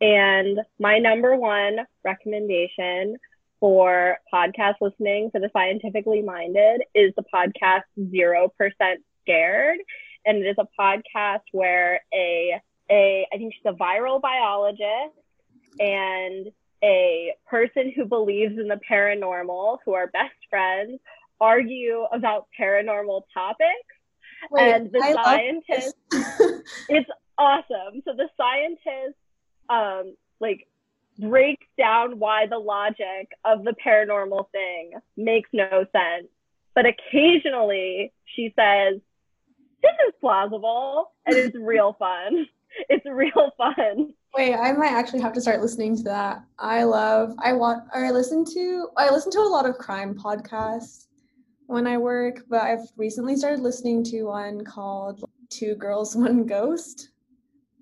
And 0.00 0.60
my 0.78 0.98
number 0.98 1.36
one 1.36 1.78
recommendation 2.04 3.16
for 3.60 4.18
podcast 4.32 4.74
listening 4.80 5.30
for 5.30 5.40
the 5.40 5.50
scientifically 5.52 6.22
minded 6.22 6.82
is 6.94 7.12
the 7.16 7.24
podcast 7.34 7.82
0% 7.98 8.50
Scared. 9.22 9.78
And 10.24 10.38
it 10.38 10.46
is 10.46 10.56
a 10.58 10.68
podcast 10.78 11.42
where 11.52 12.00
a, 12.12 12.60
a 12.90 13.26
I 13.32 13.36
think 13.36 13.54
she's 13.54 13.72
a 13.72 13.72
viral 13.72 14.20
biologist 14.20 15.16
and 15.80 16.48
a 16.84 17.34
person 17.48 17.92
who 17.94 18.04
believes 18.04 18.58
in 18.58 18.68
the 18.68 18.80
paranormal, 18.88 19.78
who 19.84 19.94
are 19.94 20.08
best 20.08 20.34
friends, 20.50 21.00
argue 21.40 22.02
about 22.12 22.46
paranormal 22.58 23.22
topics 23.32 23.95
Wait, 24.50 24.72
and 24.72 24.92
the 24.92 25.00
I 25.02 25.12
scientist 25.12 25.96
it's 26.88 27.10
awesome. 27.38 28.02
So 28.04 28.12
the 28.16 28.28
scientist 28.36 29.16
um 29.68 30.14
like 30.40 30.66
breaks 31.18 31.66
down 31.78 32.18
why 32.18 32.46
the 32.46 32.58
logic 32.58 33.30
of 33.44 33.64
the 33.64 33.74
paranormal 33.84 34.50
thing 34.52 34.92
makes 35.16 35.48
no 35.52 35.84
sense. 35.92 36.28
But 36.74 36.86
occasionally 36.86 38.12
she 38.34 38.52
says 38.58 39.00
this 39.82 39.92
is 40.08 40.14
plausible 40.20 41.12
and 41.26 41.36
it's 41.36 41.56
real 41.60 41.96
fun. 41.98 42.46
It's 42.90 43.06
real 43.06 43.52
fun. 43.56 44.12
Wait 44.36 44.54
i 44.54 44.72
might 44.72 44.92
actually 44.92 45.22
have 45.22 45.32
to 45.32 45.40
start 45.40 45.62
listening 45.62 45.96
to 45.96 46.02
that. 46.04 46.44
I 46.58 46.84
love 46.84 47.34
i 47.38 47.52
want 47.52 47.84
or 47.94 48.04
i 48.04 48.10
listen 48.10 48.44
to 48.44 48.88
i 48.96 49.10
listen 49.10 49.32
to 49.32 49.40
a 49.40 49.48
lot 49.48 49.66
of 49.66 49.78
crime 49.78 50.14
podcasts 50.14 51.06
when 51.66 51.86
I 51.86 51.98
work, 51.98 52.44
but 52.48 52.62
I've 52.62 52.88
recently 52.96 53.36
started 53.36 53.60
listening 53.60 54.04
to 54.04 54.24
one 54.24 54.64
called 54.64 55.24
Two 55.50 55.74
Girls, 55.74 56.16
One 56.16 56.46
Ghost. 56.46 57.10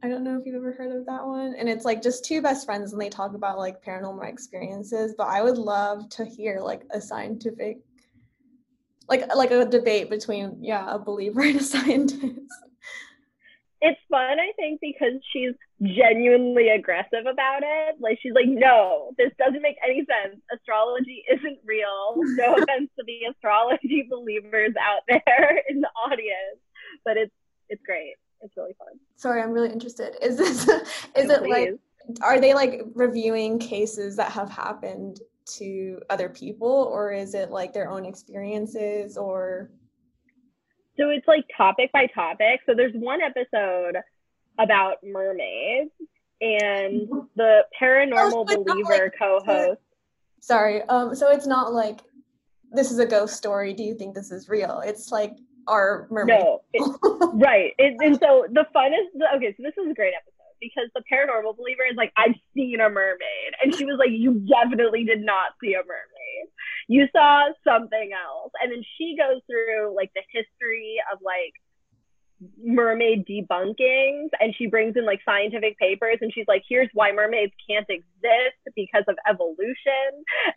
I 0.03 0.09
don't 0.09 0.23
know 0.23 0.39
if 0.39 0.45
you've 0.45 0.57
ever 0.57 0.73
heard 0.73 0.95
of 0.95 1.07
that 1.07 1.25
one. 1.25 1.55
And 1.59 1.69
it's 1.69 1.87
like 1.87 2.03
just 2.03 2.25
two 2.25 2.43
best 2.43 2.67
friends 2.67 2.93
and 2.93 3.01
they 3.01 3.09
talk 3.09 3.35
about 3.35 3.59
like 3.59 3.83
paranormal 3.83 4.29
experiences. 4.29 5.15
But 5.17 5.29
I 5.29 5.43
would 5.43 5.57
love 5.57 6.11
to 6.11 6.27
hear 6.27 6.61
like 6.61 6.83
a 6.91 7.01
scientific 7.01 7.79
like 9.09 9.35
like 9.35 9.51
a 9.51 9.65
debate 9.65 10.09
between 10.11 10.57
yeah, 10.63 10.87
a 10.95 10.99
believer 10.99 11.43
and 11.43 11.57
a 11.57 11.63
scientist 11.63 12.53
it's 13.85 14.01
fun, 14.11 14.41
I 14.41 14.53
think, 14.57 14.81
because 14.81 15.21
she's 15.31 15.53
genuinely 15.83 16.71
aggressive 16.71 17.27
about 17.31 17.63
it. 17.63 17.97
Like 18.01 18.19
she's 18.23 18.33
like, 18.33 18.49
no, 18.49 19.11
this 19.19 19.31
doesn't 19.39 19.61
make 19.61 19.77
any 19.85 20.07
sense. 20.07 20.41
Astrology 20.55 21.23
isn't 21.31 21.59
real. 21.67 22.15
No 22.17 22.55
offense 22.59 22.89
to 22.99 23.05
the 23.07 23.31
astrology 23.31 24.09
believers 24.09 24.73
out 24.81 25.03
there 25.07 25.63
in 25.69 25.83
the 25.83 25.91
audience, 26.07 26.61
but 27.05 27.19
it's 27.19 27.35
it's 27.69 27.83
great. 27.85 28.15
It's 28.41 28.55
really 28.57 28.75
fun. 28.79 28.99
Sorry, 29.17 29.43
I'm 29.43 29.53
really 29.53 29.71
interested. 29.71 30.17
Is 30.23 30.39
this 30.39 30.67
is 31.17 31.29
it 31.31 31.43
like 31.43 31.75
are 32.23 32.41
they 32.41 32.55
like 32.55 32.81
reviewing 32.95 33.59
cases 33.59 34.17
that 34.17 34.33
have 34.33 34.49
happened 34.49 35.21
to 35.59 36.01
other 36.09 36.31
people 36.31 36.89
or 36.91 37.13
is 37.13 37.35
it 37.35 37.51
like 37.51 37.75
their 37.75 37.91
own 37.91 38.07
experiences 38.07 39.19
or 39.19 39.71
so 40.97 41.11
it's 41.11 41.27
like 41.27 41.45
topic 41.57 41.91
by 41.93 42.07
topic. 42.07 42.61
So 42.67 42.75
there's 42.75 42.95
one 42.95 43.21
episode 43.21 43.97
about 44.59 44.97
mermaids 45.03 45.91
and 46.41 47.09
the 47.37 47.63
paranormal 47.81 48.47
oh, 48.49 48.65
believer 48.65 49.05
like, 49.05 49.13
co-host. 49.19 49.81
Sorry. 50.41 50.83
Um 50.83 51.15
so 51.15 51.31
it's 51.31 51.47
not 51.47 51.73
like 51.73 52.01
this 52.71 52.91
is 52.91 52.99
a 52.99 53.07
ghost 53.07 53.37
story. 53.37 53.73
Do 53.73 53.83
you 53.83 53.95
think 53.95 54.15
this 54.15 54.31
is 54.31 54.49
real? 54.49 54.83
It's 54.85 55.11
like 55.11 55.37
our 55.67 56.07
mermaid. 56.11 56.41
No, 56.41 56.61
it, 56.73 56.99
right. 57.35 57.73
It, 57.79 57.97
and 58.01 58.19
so 58.21 58.47
the 58.51 58.67
fun 58.73 58.93
is 58.93 59.21
okay. 59.37 59.55
So 59.57 59.63
this 59.63 59.75
is 59.79 59.91
a 59.91 59.95
great 59.95 60.15
episode 60.15 60.35
because 60.61 60.91
the 60.95 61.03
paranormal 61.11 61.57
believer 61.57 61.83
is 61.91 61.97
like, 61.97 62.13
I've 62.17 62.35
seen 62.55 62.81
a 62.81 62.89
mermaid, 62.89 63.53
and 63.63 63.75
she 63.75 63.85
was 63.85 63.97
like, 63.99 64.11
you 64.11 64.45
definitely 64.49 65.05
did 65.05 65.25
not 65.25 65.53
see 65.61 65.75
a 65.75 65.79
mermaid 65.79 66.24
you 66.89 67.07
saw 67.13 67.49
something 67.67 68.11
else. 68.13 68.53
And 68.63 68.73
then 68.73 68.83
she 68.99 69.17
goes 69.19 69.41
through 69.47 69.95
like 69.95 70.13
the 70.15 70.23
history 70.33 70.97
of 71.13 71.21
like 71.23 71.55
mermaid 72.63 73.27
debunkings 73.27 74.29
and 74.41 74.55
she 74.57 74.67
brings 74.67 74.97
in 74.97 75.07
like 75.07 75.21
scientific 75.25 75.79
papers 75.79 76.19
and 76.21 76.33
she's 76.35 76.45
like 76.49 76.63
here's 76.69 76.89
why 76.93 77.11
mermaids 77.13 77.53
can't 77.69 77.87
exist 77.89 78.59
because 78.75 79.05
of 79.09 79.17
evolution. 79.29 79.75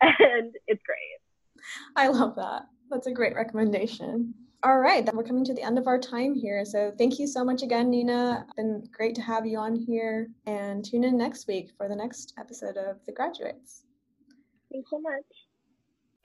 And 0.00 0.54
it's 0.66 0.82
great. 0.84 1.64
I 1.96 2.08
love 2.08 2.34
that. 2.36 2.62
That's 2.90 3.06
a 3.06 3.12
great 3.12 3.34
recommendation. 3.34 4.34
All 4.64 4.80
right 4.80 5.06
then 5.06 5.16
we're 5.16 5.22
coming 5.22 5.44
to 5.44 5.54
the 5.54 5.62
end 5.62 5.78
of 5.78 5.86
our 5.86 5.98
time 5.98 6.34
here. 6.34 6.64
So 6.64 6.92
thank 6.98 7.18
you 7.18 7.26
so 7.26 7.44
much 7.44 7.62
again 7.62 7.90
nina. 7.90 8.44
It's 8.44 8.54
been 8.54 8.84
great 8.92 9.14
to 9.14 9.22
have 9.22 9.46
you 9.46 9.58
on 9.58 9.76
here 9.76 10.28
and 10.46 10.84
tune 10.84 11.04
in 11.04 11.16
next 11.16 11.46
week 11.46 11.70
for 11.76 11.88
the 11.88 11.96
next 11.96 12.34
episode 12.38 12.76
of 12.76 12.98
the 13.06 13.12
graduates. 13.12 13.84
Thanks 14.70 14.90
so 14.90 15.00
much 15.00 15.24